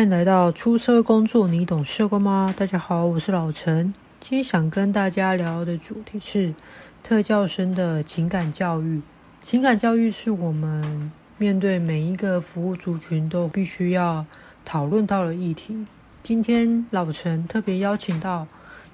[0.00, 2.54] 欢迎来到出社工作，你懂社工吗？
[2.56, 3.92] 大家好，我是老陈。
[4.18, 6.54] 今天想跟大家聊的主题是
[7.02, 9.02] 特教生的情感教育。
[9.42, 14.24] 情感教育是我们面对每一个服务族群都必须要
[14.64, 15.84] 讨论到的议题。
[16.22, 18.48] 今天老陈特别邀请到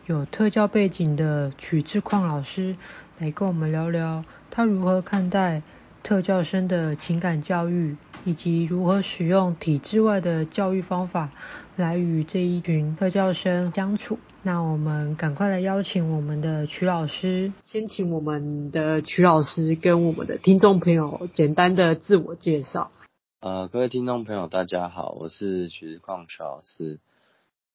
[0.06, 2.74] 有特教背景的曲智鑛老师
[3.20, 5.62] 来跟我们聊聊，他如何看待
[6.06, 11.32] 特教生的情感教育，以及如何使用体制外的教育方法
[11.74, 14.20] 来与这一群特教生相处。
[14.44, 22.92] 那我们赶快来邀请我们的曲老师，先请我们的曲老师跟我们的听众朋友简单的自我介绍。
[23.40, 27.00] 呃，各位听众朋友，大家好，我是曲智鑛曲老师。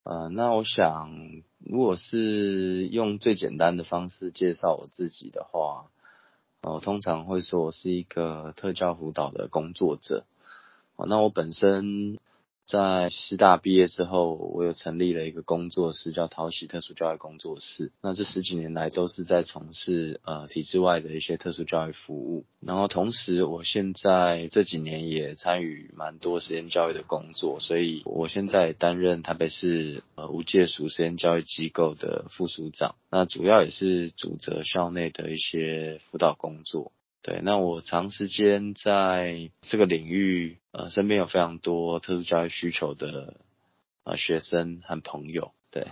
[0.06, 1.12] 呃，那我想，
[1.60, 5.88] 如果是用最简单的方式介绍我自己的话。
[6.64, 10.26] 我通常会说，我是一个特教辅导的工作者。
[11.08, 12.20] 那我本身
[12.72, 17.92] 在师大毕业之后，我又成立了一个工作室，叫淘喜特殊教育工作室。
[18.02, 22.46] 那这十几年来都是在从事呃体制外的一些特殊教育服务。
[22.62, 32.96] 然后同时，我现在这几年也参与蛮多实验教育的工作，所以我现在担任台北市呃无界属实验教育机构的副署长。
[33.10, 36.94] 那主要也是主责校内的一些辅导工作。
[37.24, 43.36] 对，那我长时间在这个领域，呃，身边有非常多特殊教育需求的
[44.04, 45.88] 呃学生和朋友，对。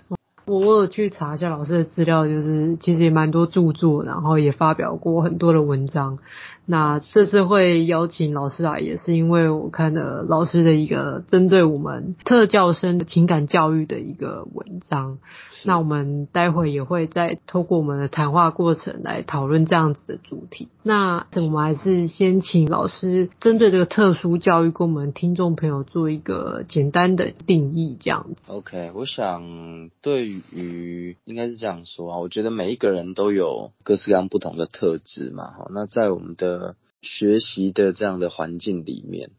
[0.50, 6.17] 我我有去查一下老师的资料，就是其实也蛮多著作，然后也发表过很多的文章。
[6.66, 15.17] 那这次会邀请老师来，也是因为我看了老师的一个针对我们特教生的情感教育的一个文章。
[15.66, 20.67] 那我们待会也会再透过我们的谈话过程来讨论这样子的主题。
[20.84, 28.35] 那我们还是先请老师针对这个特殊教育，跟我们听众朋友做一个简单的定义，这样子。
[28.46, 35.51] OK，我想对于于应该是这样说啊，我觉得每一个人都有各式各样不同的特质嘛。
[35.51, 39.31] 哈，那在我们的学习的这样的环境里面，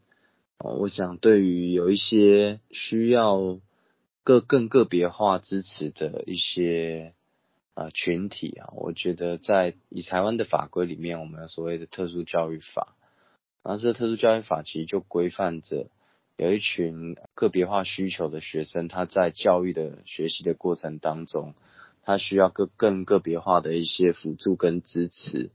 [0.57, 3.59] 哦，我想对于有一些需要
[4.23, 7.13] 个更个别化支持的一些
[7.73, 12.95] 啊群体啊，我觉得在以台湾的法规里面，我们所谓的特殊教育法，
[13.63, 15.87] 然后这个特殊教育法其实就规范着。
[16.41, 21.53] 有一群个别化需求的学生，他在教育的学习的过程当中，
[22.01, 25.51] 他需要更更个别化的一些辅助跟支持。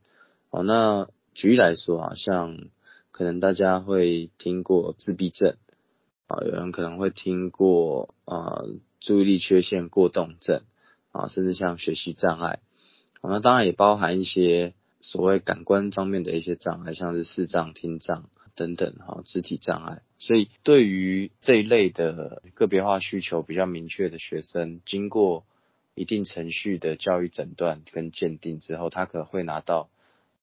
[0.50, 2.68] 哦，那举例来说啊，像
[3.10, 5.56] 可能大家会听过自闭症，
[6.28, 8.62] 啊，有人可能会听过啊
[9.00, 10.62] 注意力缺陷过动症，
[11.10, 12.60] 啊，甚至像学习障碍。
[13.22, 18.30] 那当然也包含一些所谓感官方面的一些障碍，像是视障、听障。
[18.56, 25.44] 等等哈，肢体障碍，所以对于这一类的个别化需求比较明确的学生，经过
[25.94, 29.90] 一定程序的教育诊断跟鉴定之后，他可能会拿到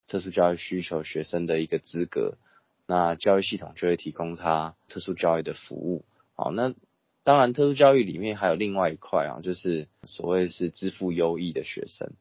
[0.07, 2.37] 特殊教育需求学生的一个资格，
[2.85, 6.05] 那教育系统就会提供他特殊教育的服务。
[6.35, 6.75] 好，那
[7.23, 12.11] 当然特殊教育里面还有另外一块啊，就是所谓是资赋优异的学生。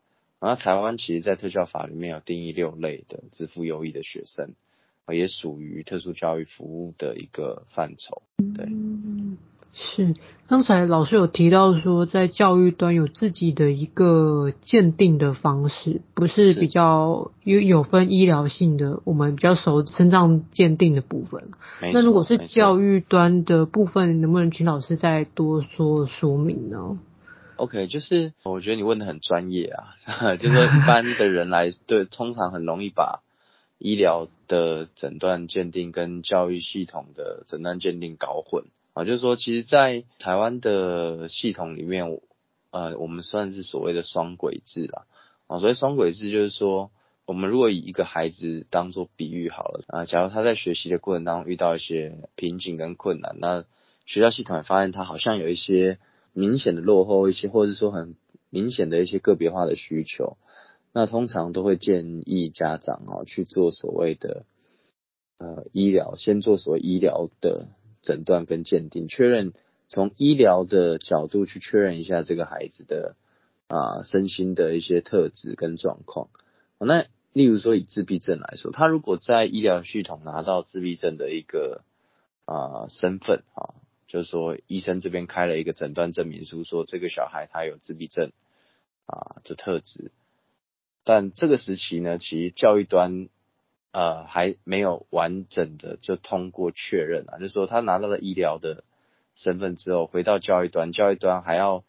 [0.41, 4.55] 那台湾其实在特教法里面有定义六类的资赋优异的学生。
[5.09, 8.23] 也属于特殊教育服务的一个范畴，
[8.55, 8.67] 对。
[8.67, 9.37] 嗯，
[9.73, 10.15] 是。
[10.47, 21.51] 刚才老师有提到说，在教育端有自己的一个鉴定的方式，不是比较有有分医疗性的，我们比较熟身障鉴定的部分。
[21.81, 26.99] 那如果是教育端的部分，能不能请老师再多说说明呢
[27.57, 33.21] ？OK，就是我觉得你问的很专业啊， 就是一般的人来对，通常很容易把。
[33.83, 42.21] 医疗的诊断鉴定跟教育系统的诊断鉴定搞混啊，就是说，其实，在台湾的系统里面，
[42.71, 45.07] 呃，我们算是所谓的双轨制啦
[45.49, 45.59] 啊。
[45.59, 46.93] 所谓双轨制，就是说，
[47.27, 53.65] 我们如果以一个孩子当做比喻好了啊，假如他在学习的过程当中遇到一些瓶颈跟困难，那
[54.07, 55.99] 学校系统也发现他好像有一些
[56.33, 58.15] 明显的落后一些，或者是说很
[58.49, 60.37] 明显的一些个别化的需求。
[60.93, 64.45] 那通常都会建议家长哦去做所谓的
[65.39, 67.69] 呃医疗，先做所谓医疗的
[68.03, 69.53] 诊断跟鉴定，确认
[69.89, 73.17] 从医疗的角度去确认一下这个孩子的
[73.69, 76.29] 啊身心的一些特质跟状况。
[76.79, 81.85] 那例如说以自闭症来说，他如果在医疗系统拿到自闭症的一个
[82.45, 88.33] 啊身份啊，就是说医生这边开了一个诊断证明书，说这个小孩他有自闭症
[89.07, 90.13] 啊的特质。
[91.05, 93.29] 但这个时期呢，其实教育端
[93.91, 98.85] 呃还没有完整的就通过确认啊，就是说他拿到了医疗的
[99.35, 101.85] 身份之后，回到教育端，教育端还要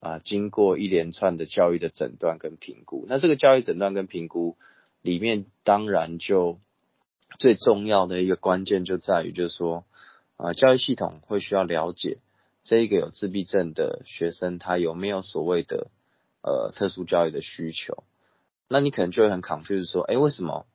[0.00, 3.06] 啊、经过一连串的教育的诊断跟评估。
[3.08, 4.56] 那这个教育诊断跟评估
[5.00, 6.58] 里面，当然就
[7.38, 9.86] 最重要的一个关键就在于，就是说
[10.36, 12.18] 啊、教育系统会需要了解
[12.62, 15.88] 这一个有自闭症的学生，他有没有所谓的
[16.42, 18.04] 呃特殊教育的需求。
[18.68, 20.66] 那你可能就会很 confused 说，哎，为什么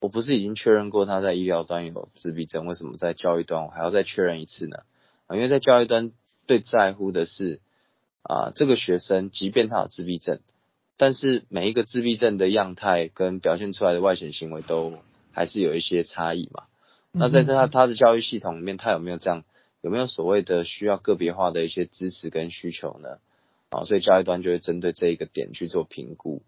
[0.00, 4.84] 我不是已经确认过他在医疗端有自闭症，为什么在教育端我还要再确认一次呢？
[5.26, 6.12] 啊，因为在教育端
[6.46, 7.60] 最在乎的是
[8.22, 10.40] 啊，这个学生即便他有自闭症，
[10.96, 14.98] 但是每一个自闭症的样态跟表现出来的外显行为都
[15.32, 16.64] 还是有一些差异嘛。
[17.10, 19.44] 那在他他的教育系统里面，他有没有这样，
[19.80, 23.18] 有没有所谓的需要个别化的一些支持跟需求呢？
[23.70, 26.42] 啊，所以教育端就会针对这一个点去做评估。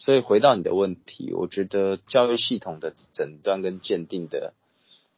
[0.00, 4.54] 所以回到你的问题，我觉得教育系统的诊断跟鉴定的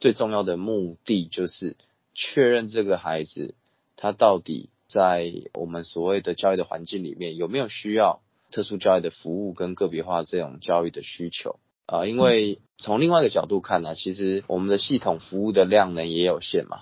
[0.01, 1.77] 最重要的目的，就是
[2.13, 3.55] 确认这个孩子
[3.95, 8.19] 他到底在我们所谓的教育的环境里面有没有需要
[8.51, 12.05] 特殊教育的服务跟个别化这种教育的需求啊。
[12.05, 16.81] 因为从另外一个角度看呢、啊，其实我们的系统服务的量呢也有限嘛。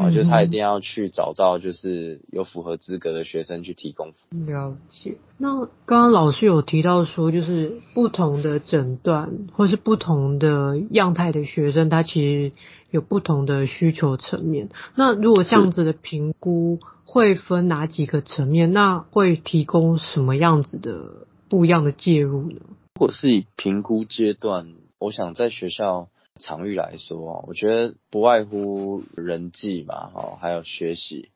[0.00, 4.46] 啊，就是他一定要去找到就是有符合资格的学生去提供服务。
[4.46, 5.18] 了解。
[5.36, 12.52] 那刚刚老师有提到说，就是不同的诊断或是不同的样态的学生，他其实
[12.90, 14.70] 有不同的需求层面。
[14.94, 18.72] 那如果这样子的评估会分哪几个层面？
[18.72, 22.60] 那会提供什么样子的不一样的介入呢？
[22.94, 26.08] 如果是以评估阶段，我想在学校。
[26.40, 31.30] 场域来说，我觉得不外乎人际嘛，哈，还有学习，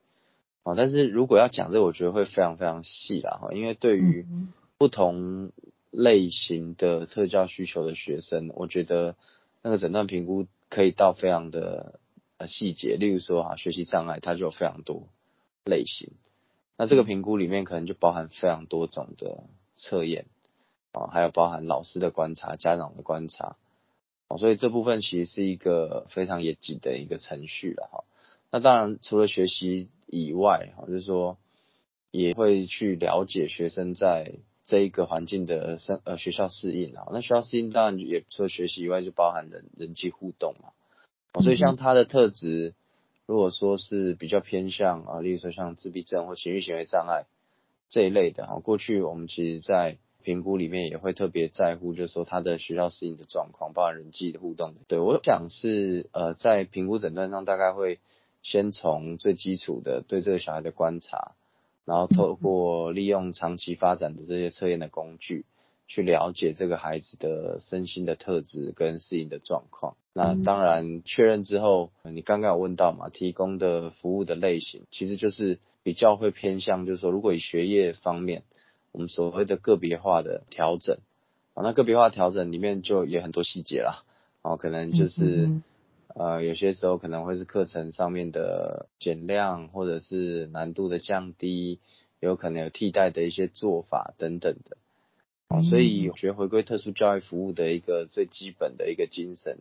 [0.65, 4.27] 啊，但是如果要讲这个，我觉得会非常非常细啦，哈，因为对于
[4.79, 5.53] 不同
[5.91, 9.15] 类型的特教需求的学生，我觉得
[9.63, 12.01] 那个诊断评估可以到非常的
[12.39, 15.07] 呃细节，例如说哈，学习障碍它就有非常多
[15.65, 16.11] 类型，
[16.77, 19.45] 那这个评估里面可能就包含非常多种的
[19.77, 20.27] 测验，
[20.93, 23.57] 啊，还有包含老师的观察、家长的观察。
[24.39, 28.05] 所以这部分其实是一个非常严谨的一个程序了哈。
[28.51, 31.39] 那当然除了学习以外，哈，就是说
[32.11, 34.35] 也会去了解学生在
[34.65, 37.07] 这一个环境的生呃学校适应啊。
[37.13, 40.71] 那学校适应当然也除了学习以外，就包含人人际互动嘛。
[41.43, 42.75] 所以像他的特质，
[43.27, 47.25] 如果说是比较偏向啊，例如说像自闭症或情绪行为障碍
[47.89, 54.75] 这一类的哈，过去我们其实在评估里面也会特别在乎，就是说他的学校适应的状况，包含人际的互动。
[54.89, 58.01] 对，我想是呃，在评估诊断上，大概会
[58.43, 61.35] 先从最基础的对这个小孩的观察，
[61.85, 65.45] 然后透过利用长期发展的这些测验的工具，
[65.87, 69.97] 去了解这个孩子的身心的特质跟适应的状况。
[70.15, 78.43] 那当然确认之后，你刚刚有问到嘛，提供的服务的类型，其实就是比较会偏向，就是说如果以学业方面。
[78.95, 80.99] 我们所谓的个别化的调整，
[81.55, 84.05] 啊，那个别化调整里面就有很多细节啦，
[84.41, 85.51] 哦，可能就是，
[86.15, 91.81] 呃，有些时候可能会是课程上面的减量，或者是难度的降低，
[92.21, 94.77] 有可能有替代的一些做法等等的，
[95.49, 99.59] 哦，所以学回归特殊教育服务的一个最基本的一个精神，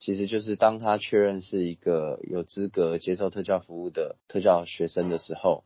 [0.00, 5.62] 其实就是当他确认是一个有资格接受特教服务的特教学生的时候。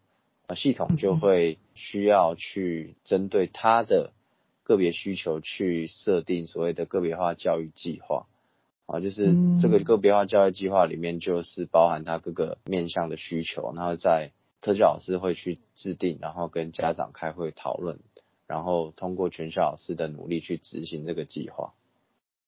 [0.55, 4.13] 系统就会需要去针对他的
[4.63, 8.27] 个别需求去设定所谓的个别化教育计划，
[8.87, 17.99] 啊，就是这个个别化教育计划里面就是包含他各个面向的需求，然后在特教老师会去制定，然后跟家长开会讨论，
[18.47, 21.73] 然后通过全校老师的努力去执行这个计划。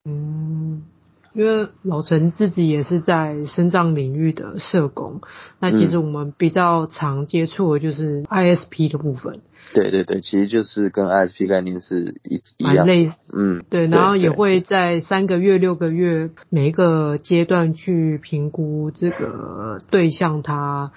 [0.05, 0.85] 嗯。
[1.35, 5.21] 因为老陈自己也是在身障领域的社工，
[5.61, 9.41] 那其实我们比较常接触的就是 ISP 的部分。
[9.73, 12.77] 对对对，其实就是跟 ISP 概念是一一样。
[12.77, 20.93] 蛮类，嗯，对，然后也会在三个月、六个月每一个阶段去评估这个对象他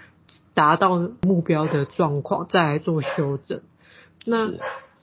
[0.53, 3.61] 达到目标的状况，再来做修正。
[4.25, 4.51] 那。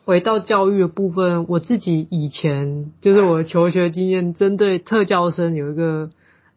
[0.05, 6.11] 回到教育的部分，我自己以前就是我求学经验，针对特教生有一个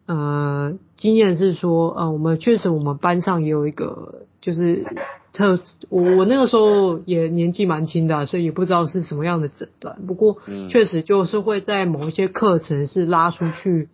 [0.06, 4.84] 呃经验是说，呃，我们确实我们班上也有一个就是
[5.32, 9.98] 特，我我那个时候也年纪蛮轻的，所以也不知道是什么样的诊断。
[10.06, 10.38] 不过
[10.68, 13.88] 确实就是会在某一些课程是拉出去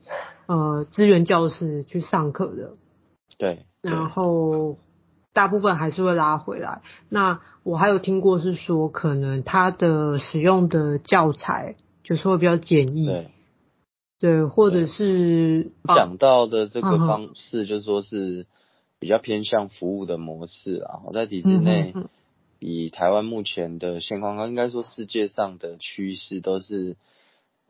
[0.47, 2.71] 呃资源教室去上课的。
[3.37, 4.79] 对，然后。
[5.33, 6.83] 大部分还是会拉回来。
[7.09, 13.31] 那我还有听过是说，可能它的使用的教材就是会比较简易，对，
[14.19, 18.47] 对，或者是讲到的这个方式，就是说是
[18.99, 21.01] 比较偏向服务的模式啊。
[21.07, 21.95] 我在体制内，
[22.59, 26.97] 以台湾目前的现况，应该说世界上的趋势都是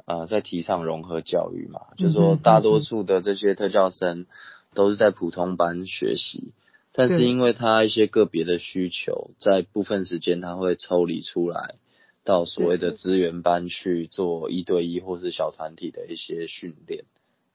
[0.04, 4.26] 呃在提倡融合教育嘛，就是说大多数的这些特教生
[4.74, 6.52] 都是在普通班学习，
[6.92, 11.76] 但是因为他一些个别的需求，在部分时间他会抽离出来。
[12.24, 17.02] 到所谓的资源班去做一对一或是小团体的一些训练，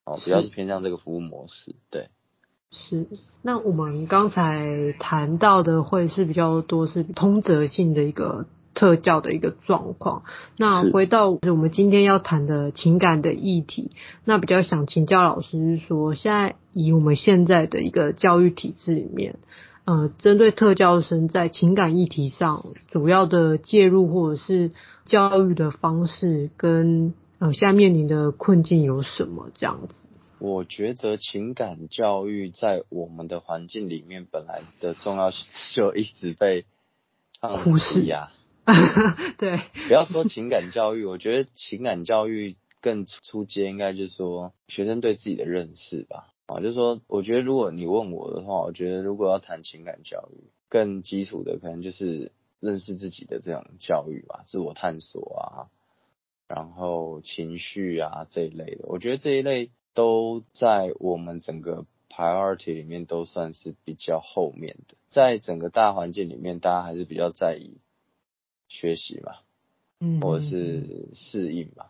[0.04, 2.10] 哦，比较是偏向这个服务模式，对。
[2.70, 3.08] 是，
[3.42, 10.24] 那我们刚才谈到的会是比较多是通则性的一个特教的一个状况。
[10.58, 13.92] 那回到我们今天要谈的情感的议题，
[14.26, 19.40] 那比较想请教老师说，现在以我们现在的一个教育体制里面。
[19.86, 24.72] 呃，针对特教生在情感议题上主要的介入或者是
[25.06, 30.10] 教育的方式，跟呃现在面临的困境有什么这样子？
[30.40, 36.66] 我觉得情感教育在我们的环境里面本来的重要性就一直被
[37.40, 38.32] 忽视呀。
[39.40, 46.28] 对，不要说情感教育，我觉得情感教育更出阶，应该就是说学生对自己的认识吧。
[46.48, 55.68] 啊，就是说，我觉得如果你问我的话，我觉得如果要谈情感教育，更基础的可能就是认识自己的这种教育吧，自我探索啊，
[56.48, 67.82] 然后情绪啊这一类的，我觉得这一类都在我们整个 priority 里面都算是比较后面的，在整个大环境里面，大家还是比较在意
[68.70, 69.34] 学习嘛，
[70.00, 71.88] 嗯，或者是适应嘛。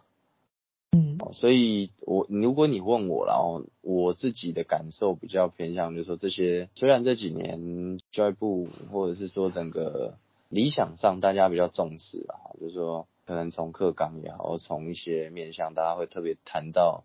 [0.91, 10.17] 嗯，所以我如果你问我，然后我自己的感受比较偏向，就是说这些虽然这几年教育部或者是说整个
[10.49, 17.03] 理想上大家比较重视啊，就是说可能从课纲也好，从一些面向，大家会特别谈到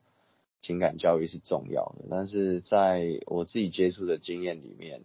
[0.61, 5.03] 情感教育是重要的，但是在我自己接触的经验里面，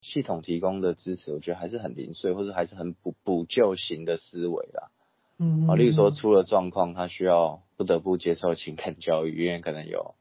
[0.00, 4.85] 系统提供的支持，我觉得还是很零碎，或者还是很补补救型的思维啦。
[5.38, 10.14] 嗯，啊，例如说出了状况，他需要不得不接受情感教育，因为可能有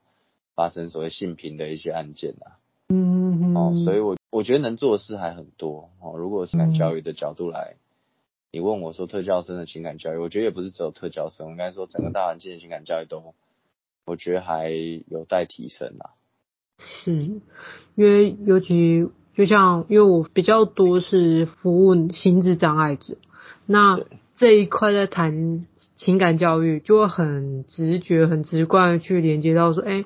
[0.56, 2.60] 发生所谓性平的一些案件啊。
[2.90, 3.56] 嗯嗯。
[3.56, 6.18] 哦，所以我我觉得能做的事还很多哦。
[6.18, 7.78] 如果情感教育的角度来，
[8.52, 13.36] 你问我说特教生的情感教育，我觉得也不是只有特教生，我应该说整个大环境的情感教育都，
[14.06, 16.12] 我觉得还有待提升啊。
[16.78, 17.14] 是，
[17.96, 23.16] 因为尤其就像因为我比较多是服务心智障碍者，
[23.66, 23.96] 那。
[24.36, 25.66] 这一块在谈
[25.96, 30.06] 情感教育，就会很直觉、很直观的去连接到说，哎，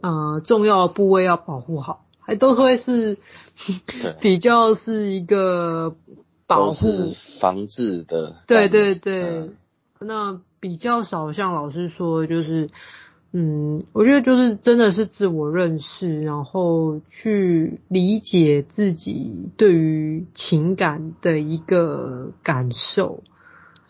[0.00, 3.18] 呃，重要的部位要保护好，还都会是
[4.20, 5.94] 比较是一个
[6.46, 8.36] 保护、防治的。
[8.46, 9.54] 对对对，嗯、
[10.00, 12.70] 那比较少像老师说，就是。
[13.36, 23.24] 嗯，我觉得就是真的是自我认识，然后去理解自己对于情感的一个感受。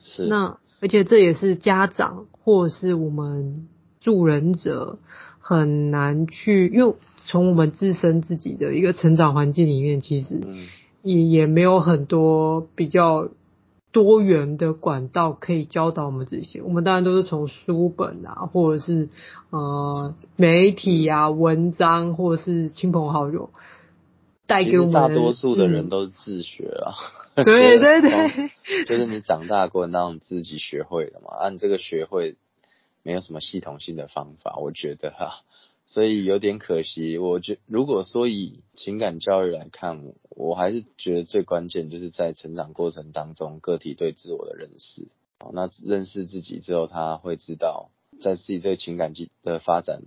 [0.05, 0.27] 是。
[0.27, 3.67] 那而且这也是家长或是我们
[4.01, 5.01] 助人者
[5.41, 6.95] 很难去，因为
[7.27, 10.41] 从我们自身自己的一个成长环境里面，其实
[11.03, 13.31] 也也没有很多比较。
[13.93, 19.09] 多元的管道可以教导我们这些，我们当然都是从书本啊，或者是
[19.51, 23.51] 呃媒体啊、文章，或者是亲朋好友
[24.49, 24.93] 带给我们。
[24.93, 26.91] 大多数的人都是自学啊。
[27.37, 31.37] 嗯、对对对，就是你长大过程当中自己学会的嘛。
[31.37, 32.37] 按这个学会，
[33.03, 35.43] 没有什么系统性的方法，我觉得哈。
[35.87, 45.09] 所以有点可惜，我觉如果说以情感教育来看，我还是觉得最关键就是在成长过程当中，个体对自我的认识。
[45.41, 49.13] 好，那认识自己之后，他会知道在自己这个情感
[49.43, 50.03] 的发展，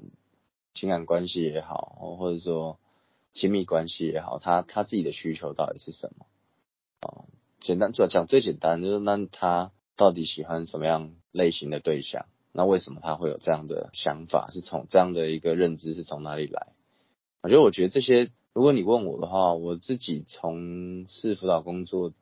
[0.74, 2.80] 情感关系也好，或者说
[3.34, 6.26] 亲密关系也好，他他自己的需求到底是什么？
[7.02, 7.26] 哦，
[7.60, 12.26] 简单讲讲最简单就是那他到底喜欢什么样类型的对象？
[12.52, 14.50] 那为什么他会有这样的想法？
[14.52, 16.68] 是从这样的一个认知是从哪里来？
[17.44, 22.14] 我觉得，我觉得这些，如果你问我的话，我自己从事辅导工作，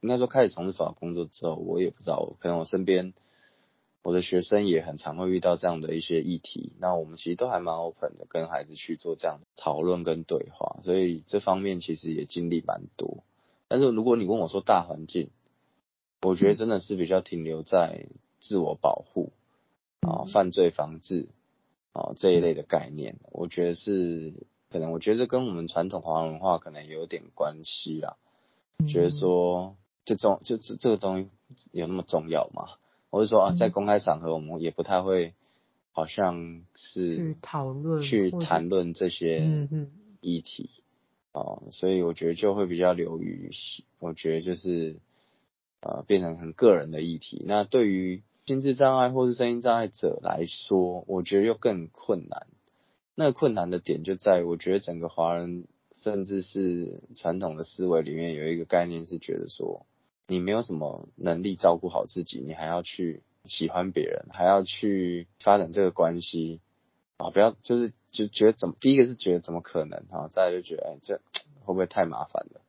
[0.00, 3.14] 应该说开始从事辅导工作之后，我也不知道，可能我身边
[4.02, 6.74] 我的学生也很常会遇到这样的一些议题。
[6.78, 13.24] 那我们其实都还蛮 open 的，跟孩子去做这样的讨论跟对话，所以这方面其实也经历蛮多。
[13.70, 15.30] 但是如果你问我说大环境，
[16.20, 18.08] 我觉得真的是比较停留在
[18.40, 19.32] 自我保护。
[20.02, 21.28] 啊，犯罪防治
[21.92, 24.32] 啊这一类的概念，我觉得是
[24.70, 28.16] 可能，我觉得跟我们传统华文化可能有点关系啦。
[28.88, 31.28] 觉得说这种就这这个东西
[31.70, 32.78] 有那么重要吗？
[33.10, 35.34] 我是说啊，在公开场合我们也不太会，
[35.92, 39.68] 好像是去讨论、去谈论这些
[40.22, 40.70] 议题。
[41.32, 43.50] 哦，所以我觉得就会比较流于，
[43.98, 44.96] 我觉得就是
[45.80, 47.44] 呃变成很个人的议题。
[47.46, 52.46] 那对于心智障碍或是声音障碍者来说，我觉得又更困难。
[53.14, 59.86] 那个困难的点就在于，我觉得整个华人甚至是传统的思维里面有一个概念是觉得说，
[60.26, 66.60] 你没有什么能力照顾好自己，你还要去喜欢别人，还要去发展这个关系
[67.18, 71.20] 啊，不要就是就觉得怎么，第一个是觉得怎么可能哈，再来就觉得哎，这
[71.64, 72.60] 会不会太麻烦了？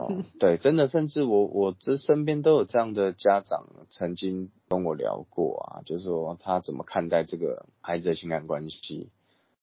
[0.00, 9.10] 哦， 对，真的，甚至我我这身边都有这样的家长曾经跟我聊过啊，就是说他怎么看待这个孩子的情感关系。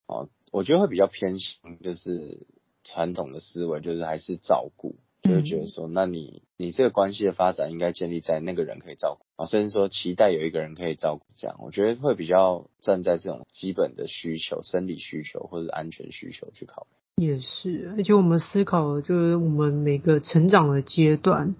[0.06, 2.46] 哦，我觉得会比较偏向就是
[2.82, 16.86] 传统的思维，就是还是照顾，就会觉得说，那你你这个关系的发展应该建立在那个人可以照顾啊，甚至说期待有一个人可以照顾这样，我觉得会比较站在这种基本的需求、生理需求或者安全需求去考
[17.16, 17.24] 虑。
[17.24, 21.54] 也是，而且我们思考的就是我们每个成长的阶段，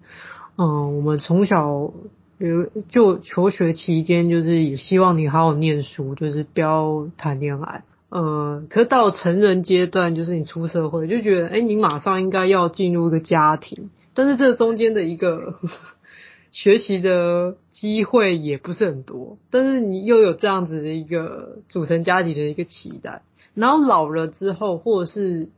[0.59, 1.95] 嗯，我们从小
[2.37, 15.55] 有就求学期间，就是也希望你好好念书，就是不要谈恋爱，嗯，可是到成人阶段，就是你出社会，就觉得，哎，你马上应该要进入一个家庭，但是这中间的一个
[16.53, 23.23] 学习的机会也不是很多，但是你又有这样子的一个组成家庭的一个期待。
[23.55, 25.49] 然后老了之后，或者是，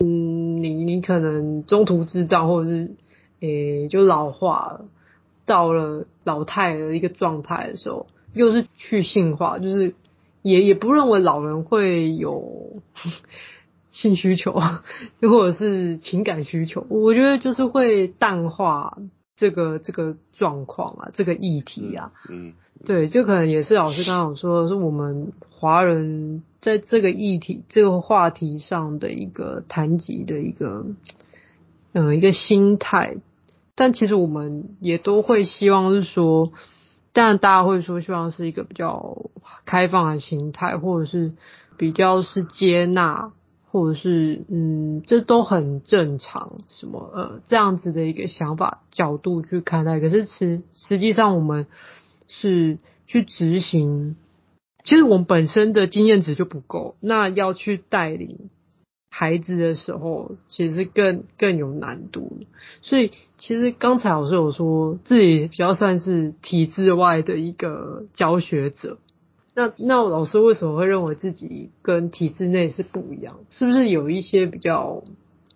[0.00, 2.92] 嗯，你你可能中途智障，或者是，
[3.40, 4.86] 诶、就老化了，
[5.46, 9.94] 到了老态的一个状态的时候，又是去性化，就是
[10.40, 12.82] 也也不认为老人会有
[13.92, 14.60] 性需求，
[15.20, 18.98] 又或者是情感需求，我觉得就是会淡化
[19.36, 22.48] 这个这个状况啊，这个议题啊，嗯。
[22.48, 22.52] 嗯
[22.84, 30.86] 对，这可能也是老师刚刚说的，是我们华人在这个议题、这个话题上的一个谈及的一个，
[31.92, 33.18] 嗯，一个心态。
[33.76, 36.52] 但其实我们也都会希望是说，
[37.12, 39.30] 当然大家会说希望是一个比较
[39.64, 41.34] 开放的心态，或者是
[41.76, 43.30] 比较是接纳，
[43.72, 46.58] 或者是嗯，这都很正常。
[46.68, 51.66] 什么呃，这样子的一个想法角度去看待，可是实实际上我们。
[52.34, 54.16] 是去执行，
[54.84, 58.48] 其实我们本身的经验值就不够，那要去带领
[59.10, 62.38] 孩子的时候，其实更更有难度。
[62.80, 68.96] 所以，其实刚才老师有说自己比较算是体制外的一个教学者，
[69.54, 73.40] 那那老师为什么会认为自己跟体制内是不一样？
[73.50, 75.02] 是不是有一些比较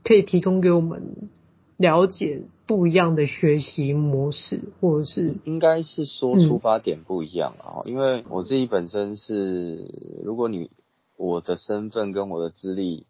[0.04, 1.30] 可以提供给我们
[1.76, 2.42] 了解？
[2.66, 7.92] 不一样的学习模式，或者是应该是说出发点不一样啊、嗯。
[7.92, 9.88] 因为我自己本身是，
[10.24, 10.68] 如果你
[11.16, 13.06] 我的身份跟我的资历，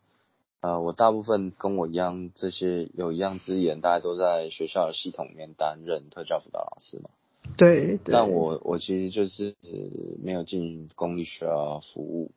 [0.61, 7.09] 呃，我大部分跟我一样，这些有一样资源，大家都在学校的系统里面担任特教辅导老师嘛。
[7.57, 7.99] 对。
[7.99, 9.55] 对，但我我其实就是
[10.23, 12.33] 没有进公立学校服务。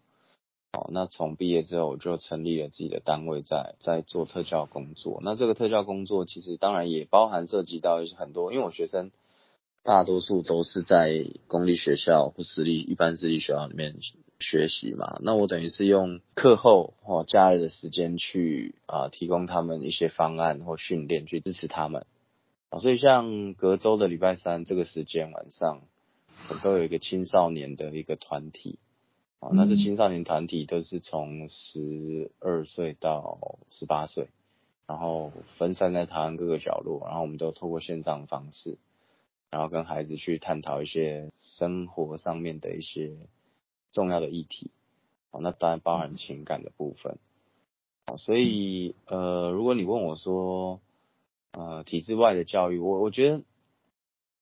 [0.72, 5.20] 哦，那从毕业之后，我就成立了自己的单位在，在做特教工作。
[5.24, 9.10] 那这个特教工作其实当然也包含涉及到很多，因为我学生
[9.82, 13.96] 大多数都是在公立学校或私立一般私立学校里面
[14.40, 15.18] 学习嘛。
[15.24, 22.06] 那我等于是用课后或假日的时间去啊、提供他们一些方案或训练，去支持他们。
[22.70, 25.82] 啊，所以像隔周的礼拜三这个时间晚上，
[26.50, 28.80] 我都有一个青少年的一个团体。
[29.40, 34.28] 啊，那是青少年团体，都是从十二岁到十八岁，
[34.86, 38.78] 然后分散在台湾各个角落，然后我们都透过线上的方式，
[39.50, 43.16] 然后跟孩子去探讨一些生活上面的一些
[43.94, 44.72] 重要的议题。
[45.32, 47.18] 啊，那当然包含情感的部分。
[48.08, 50.82] 啊，所以呃，如果你问我说，
[51.52, 53.44] 呃，体制外的教育，我我觉得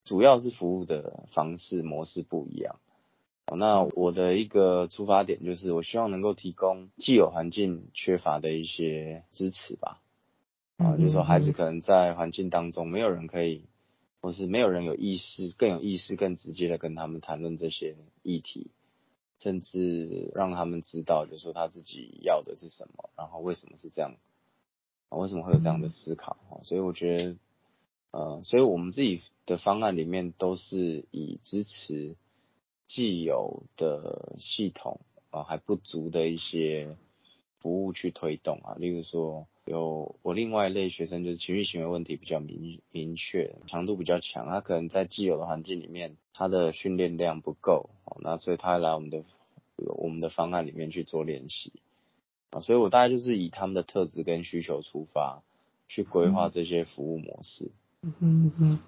[0.04, 2.80] 主要是服务的方式模式不一样。
[3.56, 10.02] 那我的一个出发点就是，我希望能够提供既有环境缺乏的一些支持吧。
[10.76, 13.64] 啊，就是说孩子可能在环境当中没有人可以，
[14.22, 18.72] 或是没有人有意识、更有意识、更直接的跟他们谈论这些议题，
[19.40, 24.18] 甚至让他们知道，就是说他自己要的是什么，然后为什么是这样，
[25.10, 26.38] 啊，为什么会有这样的思考？
[26.64, 27.36] 所以我觉得，
[28.12, 32.16] 呃，所以我们自己的方案里面都是以支持。
[32.90, 36.96] 既有的系统啊，还不足的一些
[37.60, 47.90] 服务去推动啊，例如说有我另外一类学生，就是情绪行为问题比较明明确，强度比较强，他可能在既有的环境里面，他的训练量不够，
[48.22, 49.26] 那所以他来我们的
[49.98, 51.74] 我们的方案里面去做练习。
[52.52, 55.42] 啊，所以我大概就是以他们的特质跟需求出发，
[55.88, 57.72] 去规划这些服务模式。
[58.04, 58.80] 嗯嗯嗯。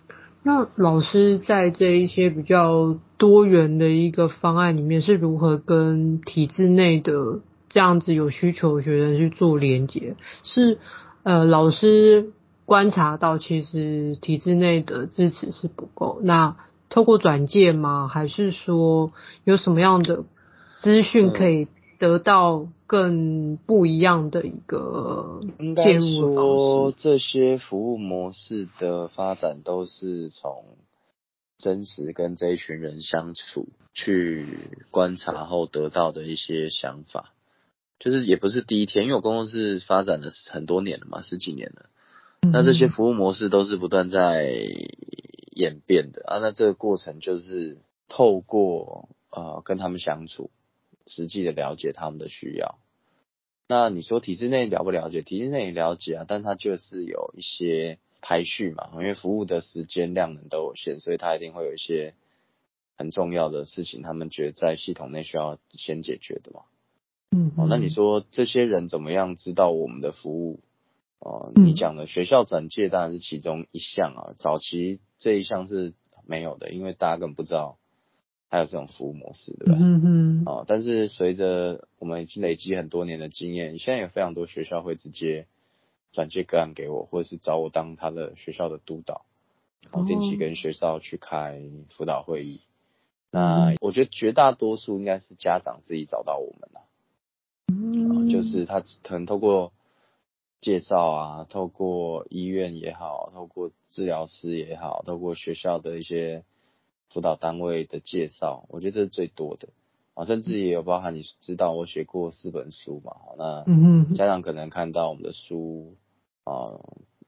[0.41, 10.15] 那老师在这一些比较多元的一个方案里面，是如何跟体制内的这样子有需求的学生去做连接？
[10.43, 10.79] 是
[11.23, 12.31] 呃，老师
[12.63, 16.55] 观察到其实体制内的支持是不够，那
[16.87, 18.07] 透过转介吗？
[18.07, 19.11] 还是说
[19.43, 20.23] 有什么样的
[20.79, 21.67] 资讯可以
[21.99, 25.41] 得到更不一样的一个
[25.75, 30.63] 介入说，这些服务模式的发展都是从
[31.57, 34.45] 真实跟这一群人相处去
[34.91, 37.33] 观察后得到的一些想法，
[37.99, 41.89] 就是也不是第一天，因为我工作室发展了很多年了嘛，十几年了。
[42.53, 44.49] 那这些服务模式都是不断在
[45.51, 50.49] 演变的啊，那这个过程就是透过呃跟他们相处。
[51.09, 52.77] 实际的了解他们的需要，
[53.67, 55.21] 那你说体制内了不了解？
[55.21, 62.13] 体制内也了解啊，但他就是有一些排序嘛，因为服务的时间量能都有限，所以他一定会有一些
[62.97, 66.61] 很重要的事情，他们觉得在系统内需要先解决的嘛。
[67.31, 70.61] 嗯，哦，那你说这些人怎么样知道我们的服务？
[71.19, 75.93] 哦，你讲的学校转介当然是其中一项啊，早期这一项是
[76.25, 77.77] 没有的，因为大家根本不知道。
[78.51, 79.77] 还有这种服务模式，对吧？
[79.79, 80.43] 嗯嗯。
[80.47, 85.45] 哦，但是随着我们已经累积很多年的经验，现在有非常多学校会直接
[86.11, 89.23] 转接个案给我，或者是找我当他的学校的督导，
[89.91, 92.61] 然后定期跟学校去开辅导会议。
[93.29, 96.81] 哦、那我觉得绝大多数应该是家长自己找到我们了。
[97.67, 98.31] 嗯、哦。
[98.31, 99.73] 就是他可能透过
[100.59, 106.43] 介绍啊，透过医院也好，透过治疗师也好，透过学校的一些。
[107.09, 109.69] 辅导单位的介绍，我觉得这是最多的。
[110.13, 113.63] 啊，甚至也有包含你知道我写过四本书嘛，那
[114.15, 115.95] 家长可能看到我们的书
[116.43, 116.75] 啊，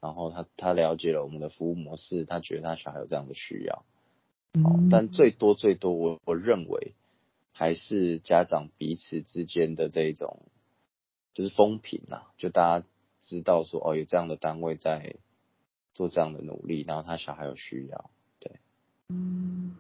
[0.02, 3.86] 然后他他了解了我们的服务模式，他觉得他小孩有这样的需要，
[4.90, 6.94] 但最多最多我我认为
[7.54, 10.40] 还是家长彼此之间的这种
[11.34, 12.86] 就是风评啦，就大家
[13.22, 15.16] 知道说哦有这样的单位在
[15.94, 18.12] 做这样的努力，然后他小孩有需要。
[19.12, 19.76] 嗯，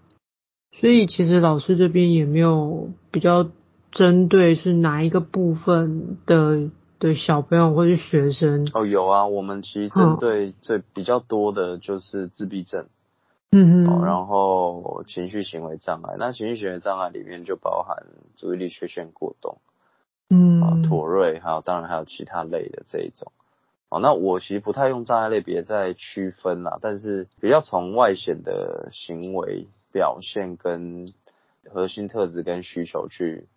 [0.72, 3.50] 所以其实老师这边也没有比较
[3.91, 8.70] 针对是哪一个部分的的小朋友或是学生。
[8.74, 12.88] 哦，有啊，我们其实针对最比较多的就是自闭症，
[13.52, 19.58] 嗯嗯、哦，然后情绪行为障碍，那情绪行为障碍里面就包含注意力缺陷过动，
[20.30, 23.32] 嗯，啊，妥瑞，还有当然还有其他类的这一种。
[23.91, 31.12] 哦，那我其实不太用障碍类别在区分啦，但是比较从外显的行为表现跟
[31.69, 33.49] 核心特质跟需求去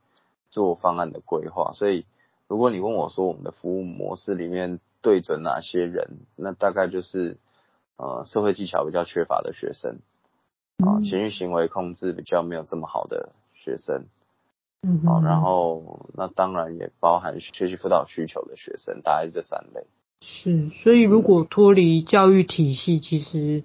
[0.50, 1.70] 做方案的规划。
[1.72, 2.04] 所以，
[2.48, 7.36] 如果你问我说我们的服务模式里面对准哪些人，那大概就是
[7.96, 10.00] 呃社会技巧比较缺乏的学生，
[10.84, 14.06] 啊，情绪行为控制比较没有这么好的学生，
[14.82, 19.86] 嗯，好，然后那当然也包含学习辅导需求的学生，大概是这三类。
[20.20, 23.62] 是，所以如果脱离教育体系，其实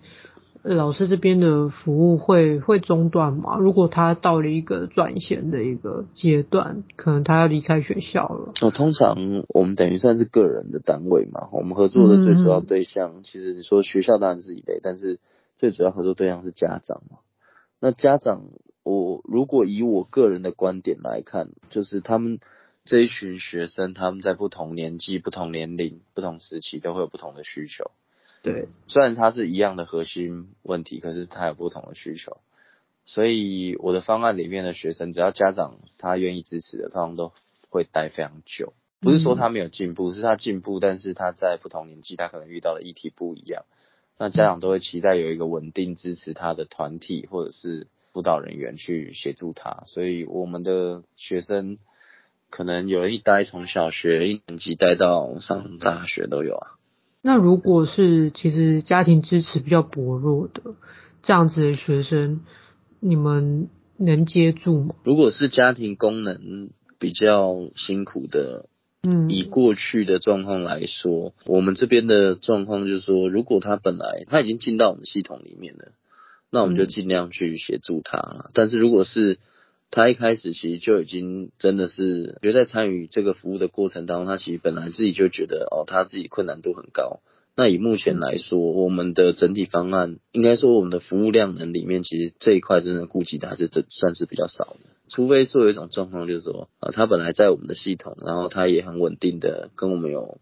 [0.62, 3.58] 老师这边的服务会会中断嘛？
[3.58, 8.54] 如果他到了一个转衔的一个阶段，可能他要离开学校了。
[8.62, 9.16] 哦，通常
[9.48, 15.20] 我们等于算是个人的单位嘛，我们合作的最主要对象，嗯、其实你说学校当然是一类，但是
[15.58, 17.20] 最主要合作对象是家长嘛。
[17.80, 18.44] 那家长，
[18.84, 22.40] 我如果以我个人的观点来看，就是他们。
[22.86, 27.92] 这一群学生，他们在不同年纪、不同年龄、不同时期都会有不同的需求。
[28.42, 32.38] 对，虽然它是一样的核心问题，可是他有不同的需求。
[33.06, 37.34] 所以我的方案里面的学生，只要家长他愿意支持的，通常都
[37.70, 38.74] 会待非常久。
[39.02, 43.65] 不是说他没有进步，是他进步，但是他在不同年纪，他可能遇到的议题不一样。
[44.18, 49.84] 那家长都会期待有一个稳定支持他的团体或者是辅导人员去协助他。
[49.86, 51.78] 所以我们的学生。
[52.50, 56.68] 可能有一待从小学一年级待到上大学都有啊。
[57.22, 60.76] 那如果是其实家庭支持比较薄弱的
[61.22, 62.42] 这样子的学生，
[63.02, 64.96] 你们能接住吗？
[65.04, 68.70] 如果是家庭功能比较辛苦的，
[69.04, 75.92] 嗯，以过去的状况来说，我们这边的状况就是说，如果他本来他已经进到我们系统里面了，
[76.50, 79.40] 那我们就尽量去协助他但是如果是
[79.91, 87.21] 他一开始其实就已经真的是觉得在参与这个服务的过程当中，他其实本来自己就觉得哦，他自己困难度很高。
[87.56, 94.89] 那以目前来说，我们的整体方案应该说我们的服务量能里面，其实这一块真的顾及的还是这算是比较少的。
[95.10, 100.39] 除非说有一种状况，就是说啊，他本来在我们的系统，然后他也很稳定的跟我们有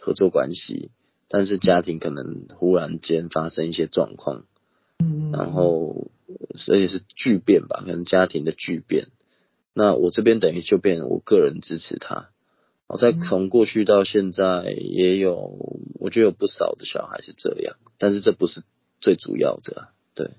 [0.00, 0.90] 合作关系，
[1.28, 4.44] 但是家庭可能忽然间发生一些状况，
[5.32, 6.06] 然后
[6.68, 9.08] 而且是巨变吧，可能家庭的巨变，
[9.74, 12.30] 那我这边等于就变成我个人支持他。
[12.88, 15.58] 我，在从过去到现在，也有
[15.98, 18.62] 我觉得有不少的小孩是这样，但是这不是
[19.00, 20.30] 最主要的，对。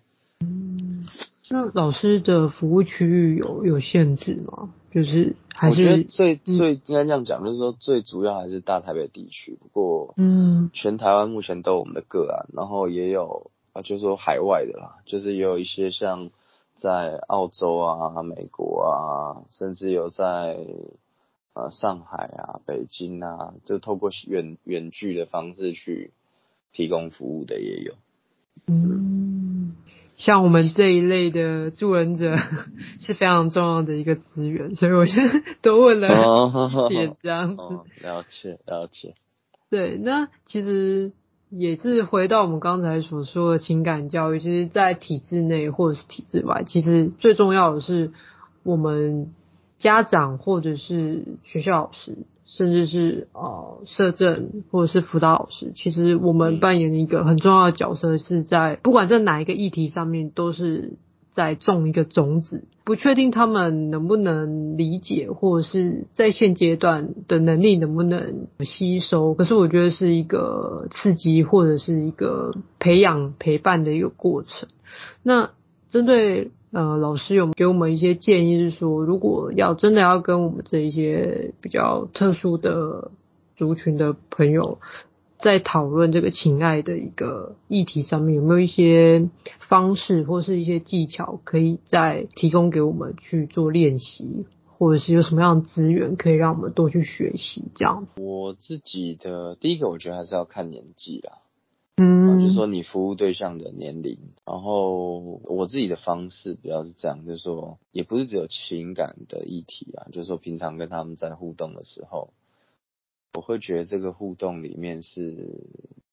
[0.42, 1.08] 嗯，
[1.50, 4.74] 那老师的服务区域有有限制吗？
[4.94, 9.58] 就是还是我觉得最最应该这样讲，就是说最主要还是大台北地区。
[9.60, 16.30] 不过，嗯，全台湾目前都有我们的个案，然后也有啊，就是说海外的啦，就是也有一些像
[16.78, 20.58] 在澳洲啊、美国啊，甚至有在。
[21.56, 26.12] 呃，上海啊，北京啊，就透过远远距的方式去
[26.72, 27.94] 提供服务的也有。
[28.66, 29.76] 嗯，
[30.16, 32.36] 像我们这一类的助人者
[33.00, 36.10] 是非常重要的一个资源，所以我现在都问了
[36.90, 37.62] 点这样子。
[37.62, 39.14] 哦，了解了解。
[39.70, 41.12] 对，那其实
[41.56, 48.12] 也是回到我们刚才所说的情感教育，其实，在体制内或者是体制外，其实最重要的是
[48.64, 49.34] 我们。
[49.80, 60.94] 家长或者是学校老师，甚至是呃社政或者是辅导老师，其实我们扮演一个很重要的角色，是在不管在哪一个议题上面，都是
[61.34, 62.64] 在种一个种子。
[62.86, 74.70] 不确定他们能不能理解，或者是在现阶段的能力能不能吸收，可是我觉得是一个刺激或者是一个培养陪伴的一个过程。
[75.22, 75.50] 那
[75.90, 76.52] 针对。
[76.76, 83.12] 呃，老师有给我们一些建议，是说如果要真的要跟我们这一些比较特殊的
[83.56, 84.80] 族群的朋友
[85.44, 89.30] 在讨论这个情爱的一个议题上面，有没有一些
[89.60, 98.08] 方式或是一些技巧可以再提供给我们去做练习，或者是有什么样的资源可以让我们多去学习这样？
[98.16, 101.40] 我自己的第一个，我觉得还是要看年纪啦。
[101.98, 112.34] 嗯，就是说你服务对象的年龄，然后我自己的方式比较是这样，就是说也不是只有情感的议题啊，就是说平常跟他们在互动的时候，
[113.34, 115.68] 我会觉得这个互动里面是，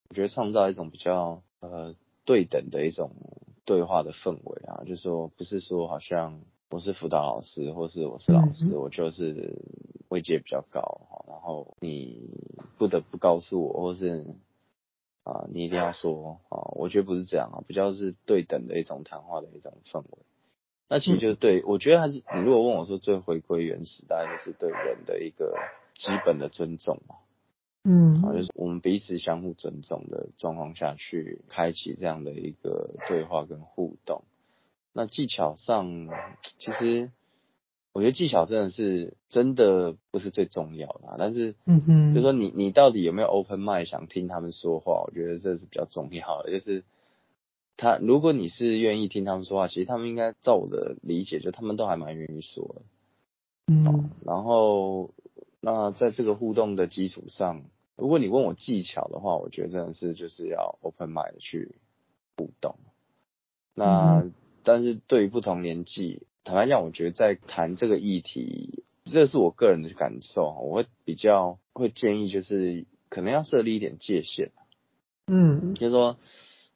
[0.08, 3.12] 我觉得创造一种比较呃对等的一种
[3.64, 9.56] 对话的氛围啊，就是说不是说好像我是辅导老师，或是我是老师，我就是
[10.08, 12.30] 位阶比较高，然后你
[12.78, 14.26] 不得不告诉我，或是。
[15.22, 16.72] 啊，你一定要说啊！
[16.72, 20.18] 我觉得不是这样啊，比较是对等的一种谈话的一种氛围。
[20.88, 25.54] 那其实就对，我觉得还是你如果问我说最回归原始，大概就是对人的一个
[25.94, 27.16] 基本的尊重嘛。
[27.84, 34.22] 嗯，啊，就是我们彼此相互尊重的状况下去开启这样的一个对话跟互动。
[34.92, 36.08] 那技巧上，
[36.58, 37.10] 其实。
[37.92, 45.02] 我觉得技巧真的是真的不是最重要的，但是，嗯哼，就是说你你到底有没有 open mind 想听他们说话？
[45.04, 46.52] 我觉得这是比较重要的。
[46.52, 46.84] 就是
[47.76, 52.82] 他，如果你是愿意听他们说话，其实他们应该照我的理解，就他们都还蛮愿意说的。
[53.66, 55.10] 嗯，然后
[55.60, 57.64] 那在这个互动的基础上，
[57.96, 61.76] 如果你问我技巧的话，我觉得真的是就是要 open mind 去
[62.36, 62.76] 互动。
[63.74, 64.30] 那
[64.62, 66.26] 但是对于不同年纪。
[66.42, 74.50] 坦白讲，我觉得在谈这个议题，这是我个人的感受，我会比较会建议，就是可能要设立一点界限。
[75.26, 76.16] 嗯，就是说，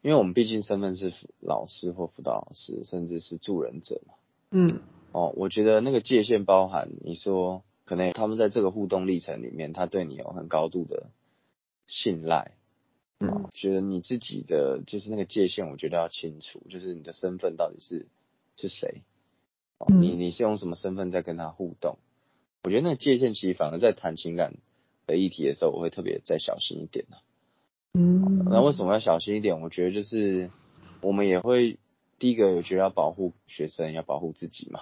[0.03, 4.15] 因为我们毕竟身份是老师或辅导老师，甚至是助人者嘛。
[4.51, 11.11] 嗯，哦，我觉得那个界限包含，你说可能他们在这个互动历程里面，他对你有很高度的
[11.87, 12.53] 信赖。
[13.21, 18.07] 嗯，觉得你自己的就是那个界限，我觉得要清楚，就是你的身份到底是
[18.57, 19.03] 是谁。
[19.87, 21.99] 你你是用什么身份在跟他互动？
[22.63, 24.55] 我觉得那个界限其实反而在谈情感
[25.07, 27.05] 的议题的时候，我会特别再小心一点。
[27.93, 29.61] 嗯，那为什么要小心一点？
[29.61, 30.51] 我觉得就是
[31.03, 31.79] 我们也会
[32.19, 34.81] 第一个，有觉得要保护学生，要保护自己嘛。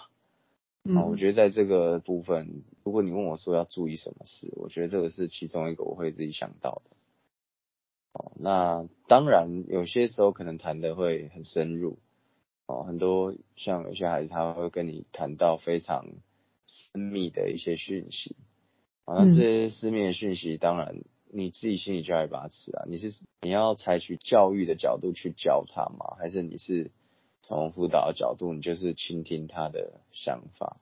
[0.84, 6.96] 嗯，我觉得在这个部分，如果你问我说要注意什么事，我觉得这个是其中一个我会自己想到的。
[8.12, 11.98] 哦，那当然有些时候可能谈的会很深入。
[12.66, 16.06] 哦，很多像有些孩子，他会跟你谈到非常
[16.64, 18.36] 私密的一些讯息，
[19.04, 22.84] 啊，那这些私密的讯息，当然你自己心里就要一把尺啊。
[22.86, 26.16] 你是你要采取教育的角度去教他吗？
[26.20, 26.92] 还是你是
[27.42, 30.76] 从辅导的角度，你就是倾听他的想法？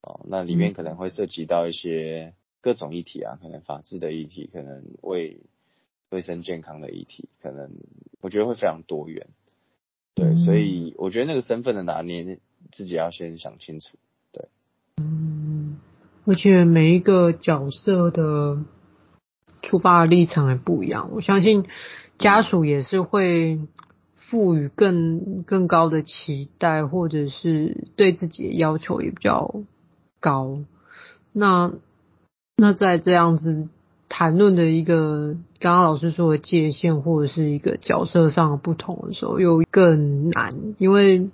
[0.00, 5.40] 哦，那里面可能会涉及到一些各种议题啊，可能法治的议题，可能卫
[6.10, 7.70] 卫生健康的议题，可能
[8.20, 9.28] 我觉得会非常多元。
[10.14, 12.38] 对，所以我觉得那个身份的拿捏，
[12.70, 13.98] 自己要先想清楚。
[14.30, 14.48] 对，
[14.96, 15.78] 嗯
[16.26, 18.64] 而且每一个角色的
[19.62, 21.10] 出发的立场也不一样。
[21.12, 21.66] 我相信
[22.18, 23.58] 家属也是会
[24.34, 29.62] 赋予更更高的期待，或者是对自己的要求也比较
[30.18, 30.58] 高。
[31.32, 31.70] 那
[32.56, 33.68] 那在这样子
[34.08, 41.30] 谈论的一个刚刚老师说的界限，或者是一个角色上的不同的时候，又更难，因为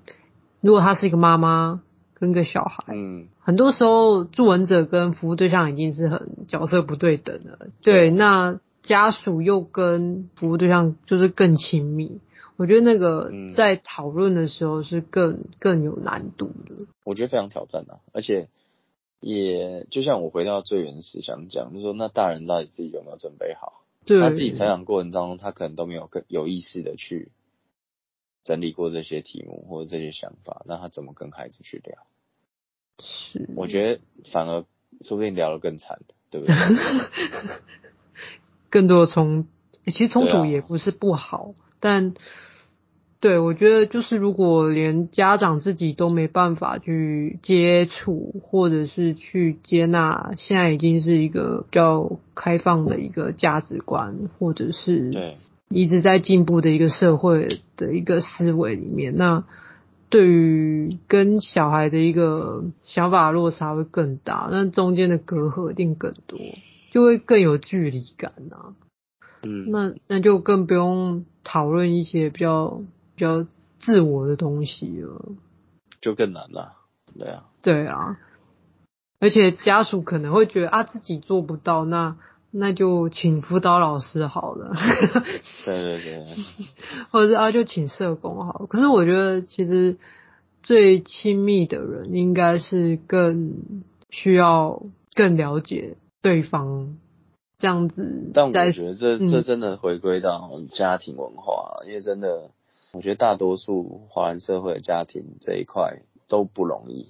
[0.60, 1.80] 如果他是一个妈妈。
[2.20, 7.68] 跟个小孩，嗯，很多时候助人者跟服务对象已经是很角色不对等了。
[7.80, 12.20] 对，那家属又跟服务对象就是更亲密，
[12.60, 16.84] 我觉得那个在讨论的时候是更更有难度的。
[17.04, 18.50] 我觉得非常挑战啊，而且
[19.18, 23.82] 也就像我回到最原始想讲，就是说那大人到底自己有没有准备好？
[24.04, 27.32] 对，他自己成长过程当中，他可能都没有更有意识的去。
[28.44, 31.96] 整理过这些题目或者这些想法，那他怎么跟孩子去聊？
[32.98, 34.66] 是，我觉得反而
[35.00, 36.54] 说不定聊得更惨，对不对？
[38.68, 39.46] 更多的冲，
[39.86, 42.14] 其实冲突也不是不好，啊、但
[43.20, 55.36] 对我觉得就是如果连家长自己都没办法去接触，或者是去接纳，现在已经是一个比较开放的一个价值观，或者是对。
[55.72, 59.44] 一直在进步的一个社会的一个思维里面，那
[60.08, 66.40] 对于跟小孩的一个想法落差会更大，那中间的隔阂一定更多，
[66.90, 68.74] 就会更有距离感啊。
[69.44, 72.82] 嗯，那那就更不用讨论一些比较
[73.20, 73.46] 比较
[73.78, 75.20] 自我的东西了，
[76.00, 76.72] 就更难了。
[77.18, 78.18] 对啊，对啊，
[79.18, 82.16] 而且家属可能会觉得啊自己做不到，那。
[82.52, 84.74] 那就请辅导老师好了，
[85.64, 86.24] 对对对，
[87.12, 88.66] 或者是啊就请社工好了。
[88.66, 89.98] 可是我觉得其实
[90.60, 93.54] 最亲密的人应该是更
[94.10, 94.82] 需要
[95.14, 96.98] 更了解对方
[97.56, 98.32] 这样子。
[98.34, 102.50] 但我觉得这这真的回归到家庭文化，嗯，因为真的
[102.92, 107.08] 我觉得大多数华人社会的家庭这一块都不容易。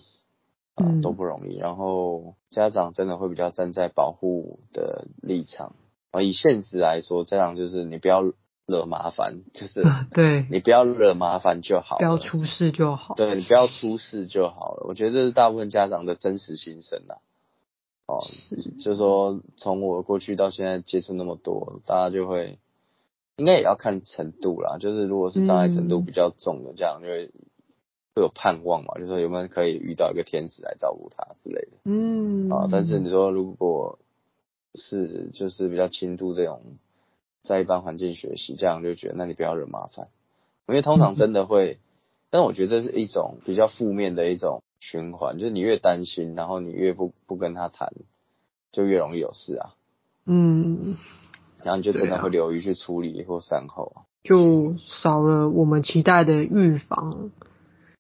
[0.77, 1.57] 嗯，都不容易。
[1.57, 5.75] 然后家长真的会比较站在保护的立场
[6.11, 6.23] 啊。
[6.23, 8.23] 以现实来说，家长就是你不要
[8.67, 9.83] 惹麻烦，就是
[10.15, 13.15] 对你不要惹麻烦就好，不要出事就好。
[13.15, 14.87] 对，你不要出事就好了。
[14.89, 17.17] 我觉得这是大部分家长的真实心声呐。
[18.07, 18.25] 哦，
[18.79, 22.59] 就是说从我过去到现在接触那么多，大家就会
[23.41, 24.77] 应该也要看程度啦。
[24.79, 27.31] 就是如果是障碍程度比较重的，这样就会。
[28.13, 28.95] 会有盼望嘛？
[28.95, 31.77] 就是说有没有可以遇到一个天使来照顾他之类的？
[31.85, 34.01] 嗯啊，但是你说如果
[34.75, 36.61] 是就是比较轻度这种，
[37.45, 40.09] 在一般环境学习，这样就觉得那你不要惹麻烦，
[40.67, 41.85] 因为通常真的会， 嗯、
[42.31, 47.93] 但我觉得这是一种比较负面的一种循环，就是你越担心，然后你越不不跟他谈，
[48.73, 49.77] 就越容易有事啊。
[50.27, 50.97] 嗯，
[51.65, 53.93] 然后你就真的会流于去处理或善后，
[54.23, 57.31] 就少了我们期待的预防。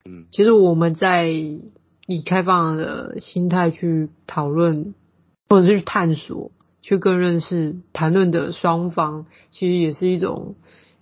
[0.05, 4.95] 嗯，其实我们在以开放的心态去讨论，
[5.49, 6.51] 或者是去探索，
[6.83, 10.57] 去更认识谈论的双方，其实也是一种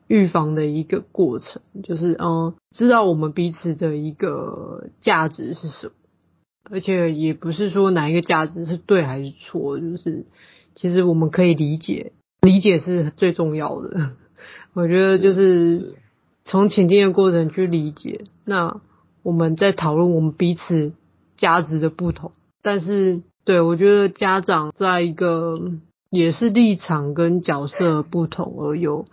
[0.09, 1.63] 预防的一个过程。
[1.85, 5.93] 就是嗯，知道我们彼此的一个价值是什么，
[6.71, 10.27] 而且也不是说哪一个价值是对还是错，就是
[10.75, 14.11] 其实我们可以理解，理解是最重要的。
[14.75, 15.95] 我觉得就是
[16.45, 18.81] 从倾听的过程去理解那。
[19.25, 20.95] 我们在讨论我们彼此
[21.37, 25.59] 价值的不同，但是对，我觉得家长在一个
[26.09, 29.05] 也是立场跟角色不同而有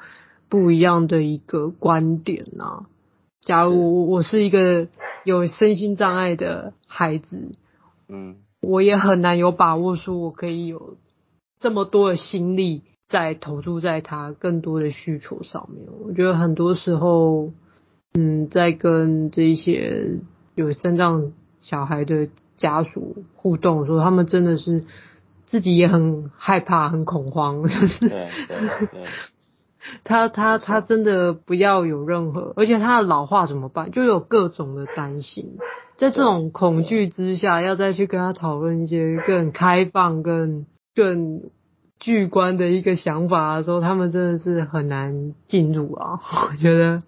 [0.48, 2.86] 不一样的一个观点啊。
[3.42, 4.88] 假如我是一个
[5.26, 7.52] 有身心障碍的孩子，
[8.08, 10.96] 嗯，我也很难有把握说我可以有
[11.60, 15.88] 这么多的心力在投注在他更多的需求上面。
[16.06, 17.52] 我觉得很多时候。
[18.18, 20.20] 嗯，在跟这一些
[20.56, 24.86] 有生障小孩的家属互动的时候，他们真的是
[25.46, 28.58] 自己也很害怕、很恐慌，就是对对
[28.90, 29.04] 对，
[30.06, 33.92] 他他他真的不要有任何，而且他的老化怎么办？
[33.92, 35.58] 就有各种的担心，
[35.98, 41.42] 在这种恐惧之下，要再去跟他讨论一些更开放、更更
[42.00, 46.20] 具观的一个想法的时候，他们真的是很难进入啊，
[46.52, 47.02] 我觉得。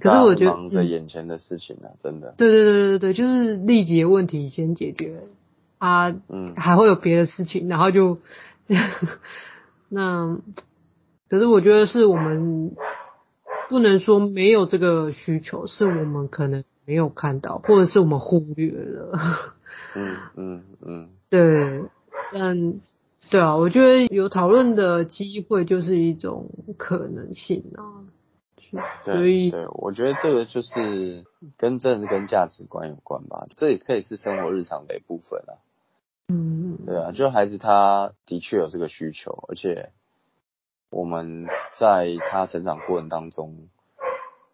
[0.00, 2.34] 可是我觉得，忙着眼前的事情啊，嗯、真的。
[2.38, 5.20] 对对对对对，就是立即的问题先解决
[5.78, 8.18] 啊，嗯，还会有别的事情，然后就
[9.90, 10.38] 那。
[11.28, 12.76] 可是我觉得是我们
[13.68, 19.18] 不能说没有这个需求，是我们可能没有看到，或者是我们忽略了。
[19.96, 21.82] 嗯嗯嗯，对，
[22.32, 22.74] 但
[23.34, 28.06] 对啊，我觉得有讨论的机会就是一种可能性啊。
[29.04, 31.24] 对所以对，我觉得这个就是
[31.56, 35.58] 跟真的是跟价值观有关吧，这也可以是生活日常的一部分啊。
[36.28, 39.90] 嗯，对啊，就孩子他的确有这个需求，而且
[40.90, 43.68] 我们在他成长过程当中，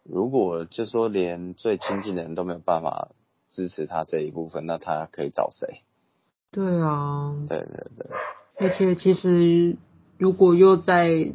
[0.04, 3.10] 如果就说连最亲近的人都没有办法
[3.46, 5.82] 支持他这一部分，那他可以找谁？
[6.50, 7.66] 对啊，对对
[7.98, 8.10] 对，
[8.60, 9.76] 而且其实
[10.18, 11.32] 如果又在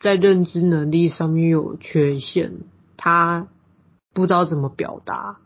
[0.00, 2.52] 在认知能力上面有缺陷，
[2.96, 3.48] 他
[4.12, 5.38] 不知道怎么表达，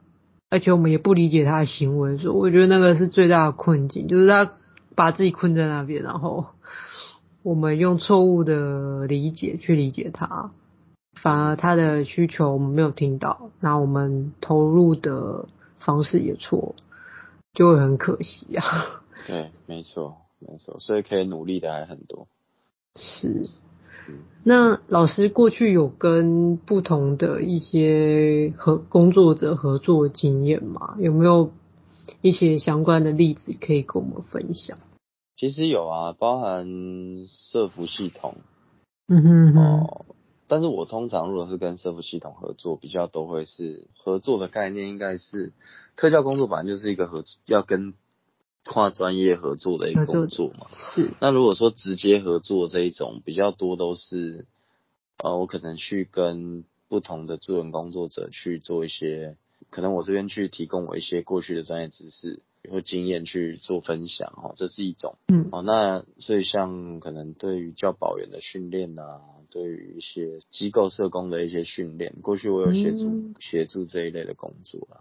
[0.48, 4.50] 而且我们也不理解他的行为，所以我觉得那个是最大的困境，就是他
[4.94, 6.46] 把自己困在那边，然后
[7.42, 10.50] 我们用错误的理解去理解他，
[11.20, 15.48] 反而他的需求我们没有听到，那我们投入的
[15.78, 16.74] 方式也错，
[17.52, 18.64] 就会很可惜啊。
[19.26, 22.26] 对，没错，没错，所以可以努力的还很多。
[22.96, 23.48] 是。
[24.42, 30.96] 那老师过去有跟不同的一些合工作者合作经验吗？
[30.98, 31.52] 有没有
[32.22, 34.78] 一些相关的例子可以跟我们分享？
[35.36, 36.66] 其实有啊，包含
[37.28, 38.36] 社服系统，
[39.06, 40.04] 嗯哼哼，哦，
[40.48, 45.52] 但是我通常如果是跟社服系统合作，比较都会是合作的概念，应该是
[45.94, 47.94] 特教工作本来就是一个合作，要跟。
[48.64, 51.10] 跨专业合作的一个工作嘛，是。
[51.20, 54.46] 那如果说直接合作这一种，比较多都是，
[55.18, 59.36] 呃，我可能去跟不同的助人工作者去做一些，
[59.70, 65.16] 可能我这边去提供我一些过去的专业知识或经验去做分享哦，这是一种。
[65.28, 65.48] 嗯。
[65.52, 75.00] 哦，那所以像可能对于教保员的训练啊，对于一些机构社工的一些训练，过去我有协助协、嗯、助这一类的工作啊。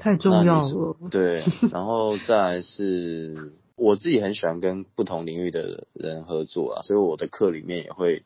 [0.00, 0.96] 太重要了。
[1.10, 8.24] 对，然后再来是我自己很喜欢跟不同领域的人合作啊，所以我的课里面也会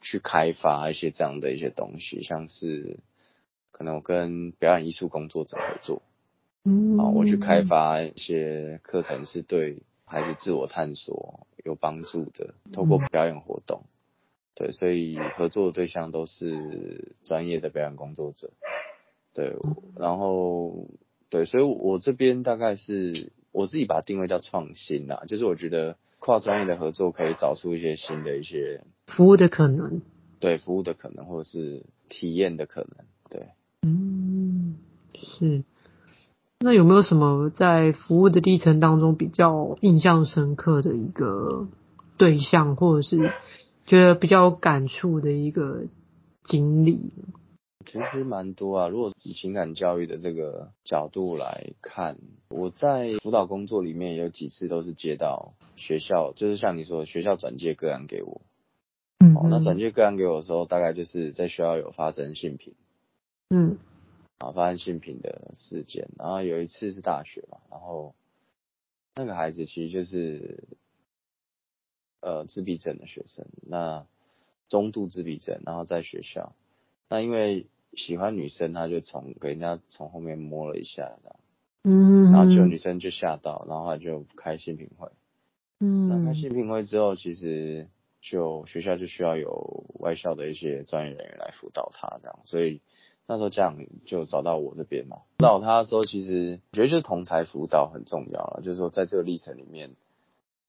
[0.00, 3.00] 去开发一些这样的一些东西，像是
[3.72, 6.02] 可能我跟表演艺术工作者合作，
[6.62, 13.82] 嗯，啊，我去开发一些课程是对孩子自我探索有帮助的，透过表演活动，
[14.54, 18.52] 对，所以合作的对象都是专业的表演工作者，
[19.34, 19.56] 对，
[19.96, 20.86] 然后。
[21.28, 30.02] 对，所以我这边大概是我自己把它定位叫创新啦，就是我觉得跨专业的合作可以找出一些新的一些服务的可能，
[30.40, 33.48] 对，服务的可能或者是体验的可能，对，
[33.82, 34.76] 嗯，
[35.12, 35.64] 是。
[36.58, 41.68] 那有没有什么在服务的历程当中比较印象深刻的一个
[42.16, 43.30] 对象，或者是
[43.84, 45.82] 觉得比较有感触的一个
[46.44, 47.12] 经历？
[47.86, 52.18] 其实蛮多啊，如果以情感教育的这个角度来看，
[52.48, 58.42] 我在辅导工作里面有几次都是接到学校，就是像你说的学校转介个案给我。
[59.20, 62.74] 嗯，哦，那转介个案给我的时候，大概就是在学校有发生性平，
[63.50, 63.78] 嗯，
[64.38, 68.16] 啊，发生性平的事件，然后有一次是大学嘛，然后
[69.14, 70.64] 那个孩子其实就是
[72.20, 74.04] 呃自闭症的学生，那
[74.68, 76.52] 中度自闭症，然后在学校，
[77.08, 77.68] 那因为。
[77.96, 81.18] 喜欢女生，他就从给人家从后面摸了一下，
[81.82, 85.08] 嗯，然后就女生就吓到，然后他就开性平会，
[85.80, 87.88] 嗯，那开性平会之后，其实
[88.20, 92.80] 就学校就需要有外校的一些专业人员来辅导他，这样，所以
[93.26, 99.96] 那时候家长就找到我这边嘛，辅导他的时候，其实我觉得就是同才辅导很重要了，就是说在这个历程里面，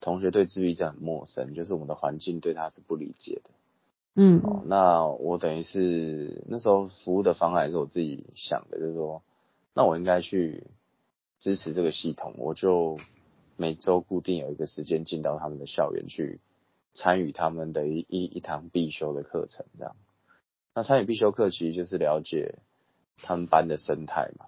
[0.00, 3.50] 同学对自闭症很陌生，就是我们的环境对他是不理解的。
[4.20, 9.22] 嗯，哦，那我等于是那时候服务的方案是我自己想的，就是说，
[9.74, 10.66] 那我应该去
[11.38, 12.98] 支持这个系统，我就
[13.56, 16.40] 每周固定有一个时间进到他们的校园去
[16.94, 19.94] 参与他们的一一一堂必修的课程，这样。
[20.74, 22.56] 那参与必修课其实就是了解
[23.18, 24.46] 他们班的生态嘛，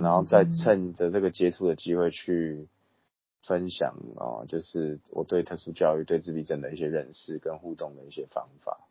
[0.00, 2.66] 然后再趁着这个接触的机会去。
[3.42, 8.86] 分享啊，就是我对特殊教育、对自闭症的一些认识跟互动的一些方法。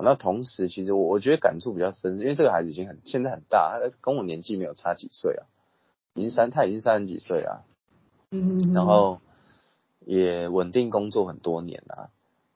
[0.00, 5.46] 那同时，其实我我觉得感触比较深，因为这个孩子已经很现在很大，他跟我年纪没有差几岁啊，
[6.14, 7.64] 已经三，他已经三十几岁啊。
[8.30, 8.72] 嗯。
[8.72, 9.20] 然后
[10.06, 12.10] 也稳定工作很多年啊。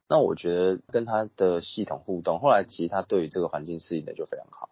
[0.08, 4.70] 那我觉得跟他的系统互动，后来其实他对于这个环境适应的就非常好。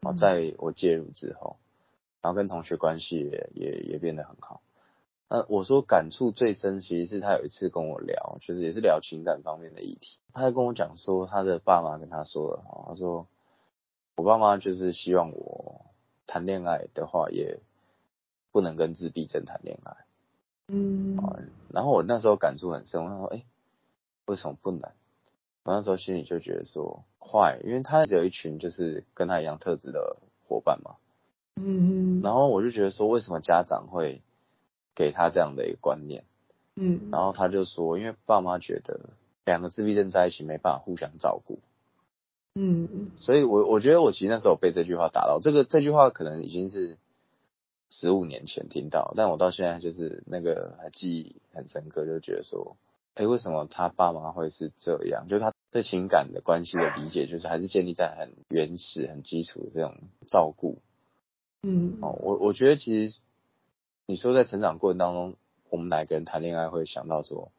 [0.00, 1.56] 哦，在我介入之后，
[2.22, 4.62] 然后跟同学关系也也也变得很好。
[5.28, 10.18] 呃，我说感触最深，其实是他有一次跟我聊，就是也是聊情感方面的议题。
[10.32, 13.26] 他就跟我讲说，他的爸妈跟他说了，他说
[14.16, 15.82] 我爸妈就是希望我
[16.26, 17.60] 谈恋爱的话，也
[18.52, 19.96] 不能跟自闭症谈恋爱。
[20.68, 21.18] 嗯，
[21.70, 23.44] 然后我那时候感触很深，我说，哎，
[24.24, 24.90] 为什么不能？
[25.64, 30.16] 我那时候心里就觉得说，坏，因为他有一群就是跟他一样特质的
[30.46, 30.96] 伙伴嘛。
[31.56, 34.22] 嗯嗯，然后我就觉得说，为什么家长会
[34.98, 36.24] 给他这样的一个观念？
[36.74, 39.10] 嗯，然后他就说，因为爸妈觉得
[39.44, 41.60] 两个自闭症在一起没办法互相照顾。
[42.56, 46.98] 嗯，所以我我觉得我其实那时候被这句话打到，这个这句话可能已经是
[47.88, 52.76] 十五年前听到，但我到现在就是那个还记忆很深刻，就觉得说，
[53.14, 55.28] 哎，为什么他爸妈会是这样？
[55.28, 59.94] 就是他对情感的关系的理解，就是还是建立在很原始、很基础的这种
[60.26, 60.78] 照顾。
[61.62, 63.20] 嗯，哦，我我觉得其实
[64.10, 65.36] 你说在成长过程当中，
[65.68, 67.52] 我们哪个人谈恋爱会想到说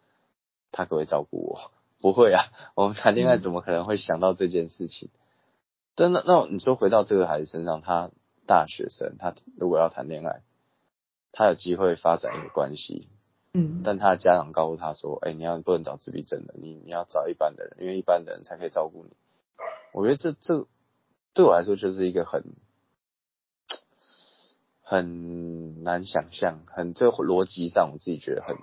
[0.72, 1.72] 他可不可以照顾我？
[2.02, 5.10] 不会啊，我们谈恋爱怎么可能会想到这件事情？
[5.10, 5.20] 嗯、
[5.94, 8.10] 但那那你说回到这个孩子身上，他
[8.48, 10.42] 大学生，他如果要谈恋爱，
[11.32, 13.08] 他有机会发展一个关系，
[13.54, 19.12] 嗯，但他的家长告诉他说，哎、欸，你要不能找自闭症的，你你要找一般的人，因为一般的人才可以照顾你。
[19.94, 20.66] 我觉得这这
[21.36, 22.44] 对我来说就是一个很。
[24.90, 28.58] 很难想象，很这逻辑上我自己觉得很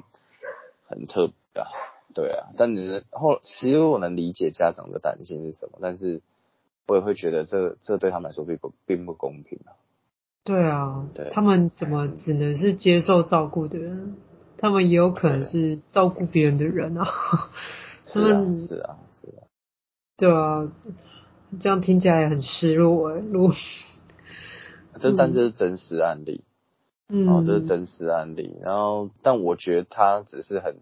[0.89, 1.71] 很特别啊，
[2.15, 2.49] 对啊。
[2.57, 6.23] 但你的后其实我能理解家长的担心是什么，但是
[6.89, 9.79] 我也会觉得这这对他们来说并不并不公平啊。
[10.43, 14.17] 对啊，对，他们怎么只能是接受照顾的人？
[14.59, 17.07] 他们也有可能是照顾别人的人啊。
[18.13, 19.47] 他们是啊，是啊，是啊。
[20.17, 20.73] 对啊，
[21.61, 23.55] 这样听起来很失落哎，如果。
[25.01, 26.43] 这但这是真实案例，
[27.09, 28.57] 嗯，哦，这是真实案例。
[28.63, 30.77] 然后，但我觉得他只是很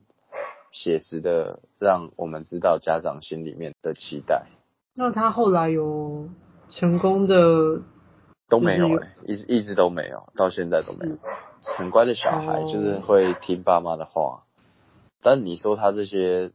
[0.70, 4.46] 写实的，让我们知道家长心里面的期待。
[4.94, 6.28] 那他后来有
[6.68, 7.82] 成功的
[8.48, 11.16] 都没有哎、欸，一直一直都没有，到现在都没有。
[11.76, 14.44] 很乖的小孩，就是会听爸妈的话。
[15.20, 16.52] 但你说他这些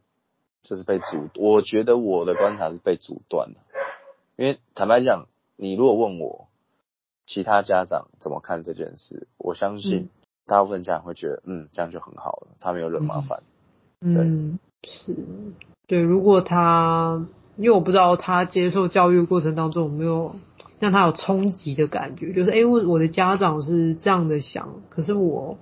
[0.62, 3.60] 就是被阻，我觉得我的观察是被阻断的。
[4.36, 6.46] 因为坦白讲，你如果问我。
[7.32, 9.28] 其他家长怎么看这件事？
[9.38, 10.08] 我相信
[10.46, 13.44] 大部分家长会觉得，嗯，嗯，这样就很好了，他没有惹麻烦。
[14.00, 15.14] 嗯，是，
[15.86, 16.02] 对。
[16.02, 17.24] 如果他，
[17.56, 20.34] 因为我不知道他接受教育过程当中有没有
[20.80, 25.56] 让他有冲击的感觉，就是，哎，我我的家长是这样的想，可是我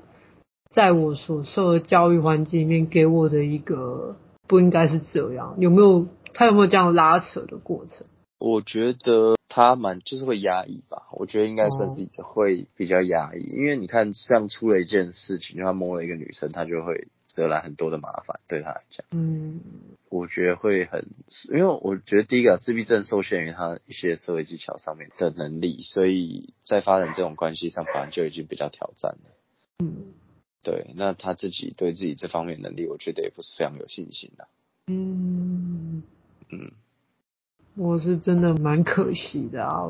[0.71, 4.17] 在我所受的教育环境里面给我的一个
[4.47, 6.07] 不应该是这样，有没有？
[6.33, 8.07] 他有没有这样拉扯的过程？
[8.39, 19.61] 我觉得他蛮就是会压抑吧，我觉得应该算是会比较压抑，因为你看像出了一件事情，就他摸了一个女生，他就会惹来很多的麻烦，对他来讲，嗯，
[20.09, 21.07] 我觉得会很，
[21.53, 29.31] 因为我觉得第一个自闭症受限于他一些社会技巧上面的能力，所以在发展这种关系上，反而就已经比较挑战了，
[29.81, 30.15] 嗯，
[30.63, 34.49] 对，那他自己对自己这方面能力，我觉得也不是非常有信心的，
[34.87, 36.03] 嗯
[36.51, 36.73] 嗯。
[37.77, 39.87] 我是真的蛮可惜的啊！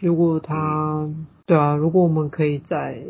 [0.00, 1.08] 如果他，
[1.46, 3.02] 对啊，如果我们可以在，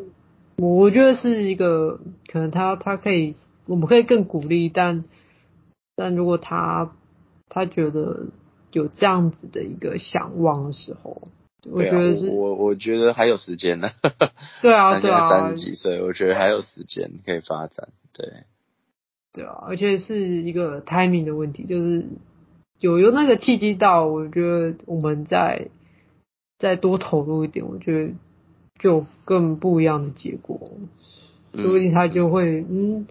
[0.57, 3.35] 我我觉得是一个可能他他可以，
[3.67, 5.05] 我们可以更鼓励，但
[5.97, 6.93] 但如果他
[7.49, 8.27] 他觉得
[8.73, 11.29] 有这样子的一个想望的时候，
[11.71, 13.89] 我觉得是，啊、我我觉得还有时间呢。
[14.61, 17.89] 对啊，对啊，三十几岁，我觉得还有时间可以发展。
[18.13, 18.27] 对，
[19.33, 22.07] 对啊，而且是一个 timing 的问题，就是。
[22.81, 25.69] 有有那个契机到，我觉得我们再
[26.59, 28.13] 再多投入一点，我觉得
[28.79, 30.61] 就更不一样的结果。
[31.53, 33.07] 说不定他就会，嗯，嗯，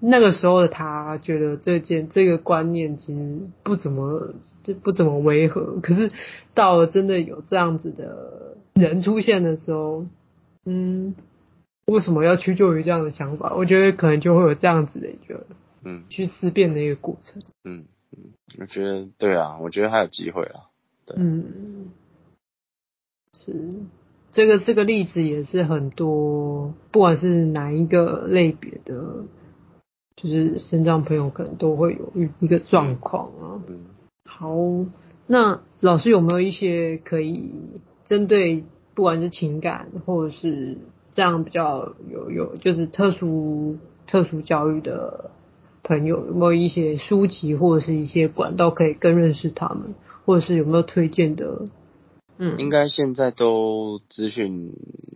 [0.00, 5.80] 那个时候的他觉得这件这个观念其实不怎么就不怎么违和。
[5.80, 6.10] 可是
[6.54, 10.06] 到了真的有这样子的人出现的时候，
[10.64, 11.14] 嗯，
[11.86, 13.54] 为什么要屈就于这样的想法？
[13.54, 15.46] 我觉得可能就会有这样子的一个，
[15.84, 17.84] 嗯，去思辨的一个过程，嗯。
[18.16, 18.30] 嗯，
[18.60, 20.70] 我觉得对啊，我觉得还有机会啊。
[21.04, 21.44] 对，嗯，
[23.44, 23.70] 是
[24.32, 29.24] 这个这个例子也是很多，不管是哪一个类别的，
[30.16, 33.62] 就是身障朋友可能都会有一一个状况啊。
[33.68, 33.80] 嗯，
[34.24, 34.56] 好，
[35.26, 37.50] 那老师有没有一些可以
[38.06, 38.64] 针对
[38.94, 40.78] 不管是情感或者是
[41.10, 43.76] 这样比较有有就是特殊
[44.06, 45.30] 特殊教育的？
[45.86, 51.66] 朋友有没有一些书籍或者是一些管道可以更认识他们，或者是有没有推荐的？
[52.38, 54.72] 嗯，应该现在都资讯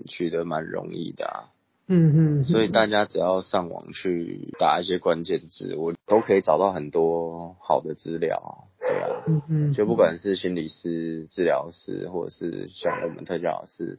[0.06, 1.50] 取得蛮容易的啊。
[1.90, 8.68] 嗯嗯，所以大家只要上网去打一些关键字，我都可以找到很多好的资料。
[8.78, 13.98] 对啊，嗯嗯，就不管是心理师、治疗师，或者是像我们特教老师，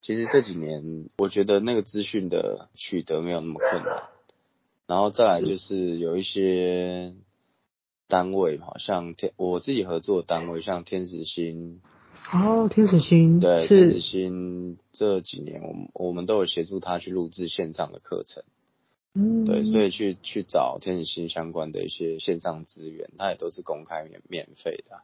[0.00, 4.04] 其实这几年我觉得那个资讯的取得没有那么困难，
[4.86, 7.14] 然后再来就是有一些
[8.08, 11.82] 单位，好像天我自己合作的单位，像天使星。
[12.32, 13.40] 哦，天使星。
[13.40, 18.44] 对，天使星这几年我们我们都有协助他去录制线上的课程。
[19.14, 19.44] 嗯。
[19.44, 25.00] 对，所以去去找天使星相关的一些线上资源，它也都是公开免免费的。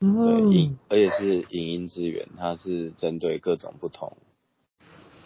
[0.00, 0.22] 嗯。
[0.22, 4.16] 对，影而且是影音资源，它是针对各种不同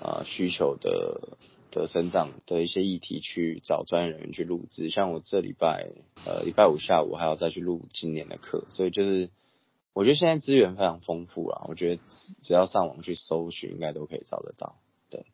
[0.00, 1.38] 啊、呃、需求的
[1.70, 4.90] 的生长的一些议题去找专业人员去录制。
[4.90, 5.92] 像我这礼拜
[6.26, 9.30] 呃礼拜五下午还要再去录今年的课，所以就是。
[9.92, 12.00] 我觉得现在资源非常丰富啊，我觉得
[12.42, 14.76] 只要上网去搜寻，应该都可以找得到。
[15.10, 15.26] 对，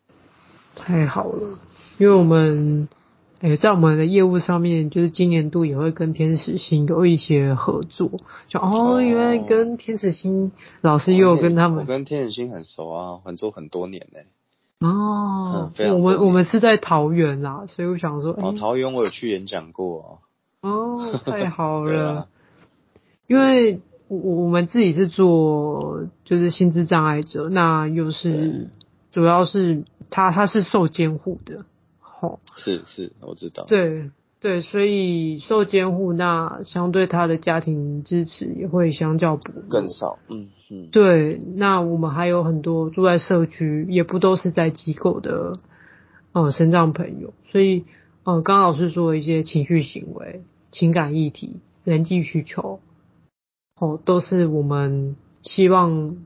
[0.75, 1.59] 太好了，
[1.99, 2.89] 因为我们
[3.41, 8.11] 诶、欸、在我们的业务上面，就是今年度也会跟天使星有一些合作。
[8.49, 14.21] 就哦，原来跟天使星老师又有跟他们，我跟天使星很熟啊，合作很多年呢。
[14.81, 20.21] 哦，嗯、我们我们是在桃园啦，所以我想说，哦，桃园我有去演讲过。
[20.63, 22.29] 哦，太好 了，啊、
[23.27, 23.81] 因为。
[24.09, 28.69] 我我们自己是做就是心智障碍者，那又是
[29.11, 31.65] 主要是他他是受监护的，
[31.99, 45.55] 吼，是是，我知道，对对，所以受监护，那相对他的家庭支持也会相较不更少，嗯嗯，对，那我们还有很多住在社区，也不都是在机构的
[46.33, 47.85] 呃身障朋友，所以
[48.23, 52.79] 呃，刚刚老师说的一些情绪行为、情感议题、人际需求。
[53.79, 56.17] 哦，都是我们希望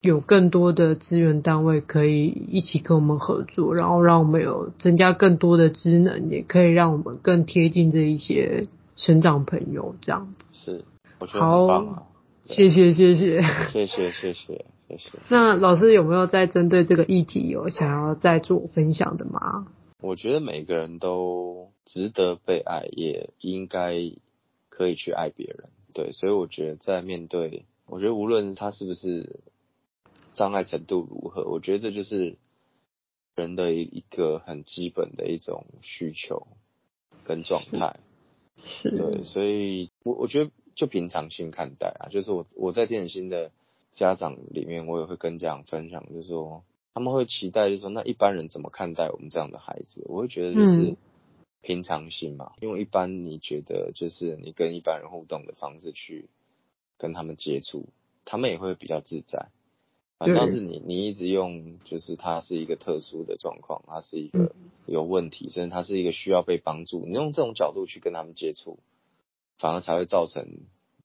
[0.00, 8.66] 有更多的资源单位可以一起跟我们合作，然后让我们有增加更多的职能，也可以让我们更贴近这一些
[8.96, 10.44] 成长朋友这样子。
[10.54, 10.84] 是，
[11.18, 11.92] 我觉得很棒啊。
[11.96, 12.06] 好，
[12.46, 15.10] 谢谢 谢谢谢谢谢谢谢谢。
[15.28, 19.66] 那老师有没有在针对这个议题有想要再做分享的吗？
[20.02, 23.92] 我觉得每个人都值得被爱，也应该
[24.70, 25.68] 可以去爱别人。
[26.00, 29.40] 对，所以我觉得在面对，我觉得无论他是不是
[30.32, 32.38] 障碍程度如何，我觉得这就是
[33.34, 36.46] 人的一一个很基本的一种需求
[37.24, 38.00] 跟状态。
[38.64, 38.96] 是。
[38.96, 43.50] 对，所以我我觉得就平常心看待啊，就是我我在电影星的
[43.92, 50.02] 家长里面，我也会跟家长分享，就是说他们会期待，就是说那一般人怎么看待我们这样的孩子？
[50.06, 50.80] 我会觉得就是。
[50.92, 50.96] 嗯
[51.62, 56.30] 平常心嘛，因为一般你觉得就是你跟一般人互动的方式去
[56.96, 57.88] 跟他们接触，
[58.24, 59.48] 他们也会比较自在。
[60.18, 64.54] 反倒是你你一直用就是他是一个特殊的状况，他是一个
[64.86, 68.78] 有问题，甚至他是一个需要被帮助，你用这种角度去跟他们接触，
[69.58, 70.46] 反而才会造成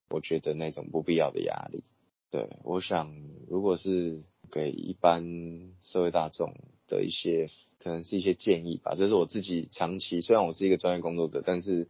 [0.10, 1.84] 我觉得那种不必要的压力。
[2.32, 3.14] 对，我想
[3.48, 6.54] 如果是给一般社会大众。
[6.88, 7.48] 的一些
[7.84, 11.88] 可能是一些建议吧，这是我自己长期，虽然我是一个专业工作者，但是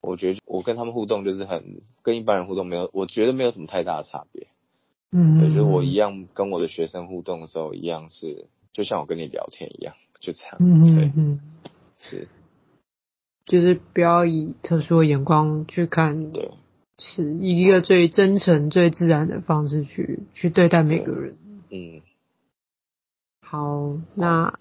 [0.00, 4.48] 我觉得我跟他们互动就是很跟一般人互动没有，我觉得没有什么太大的差别。
[5.10, 10.56] 嗯，就是我一样跟我的学生互动的时候一样是，就像我跟你聊天一样，就这样。
[10.58, 11.40] 嗯对嗯，
[11.96, 12.28] 是，
[13.46, 16.50] 就是不要以特殊的眼光去看，对，
[16.98, 21.36] 是以一个最真诚、最自然的方式去去对待每个人。
[21.70, 22.02] 嗯。
[23.54, 24.52] 好，那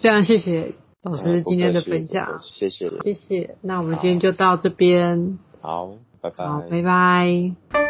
[0.00, 0.72] 非常谢谢
[1.04, 3.54] 老师今天的分享，谢谢，谢谢。
[3.60, 7.89] 那我们今天就到这边，好，拜拜，好，拜拜。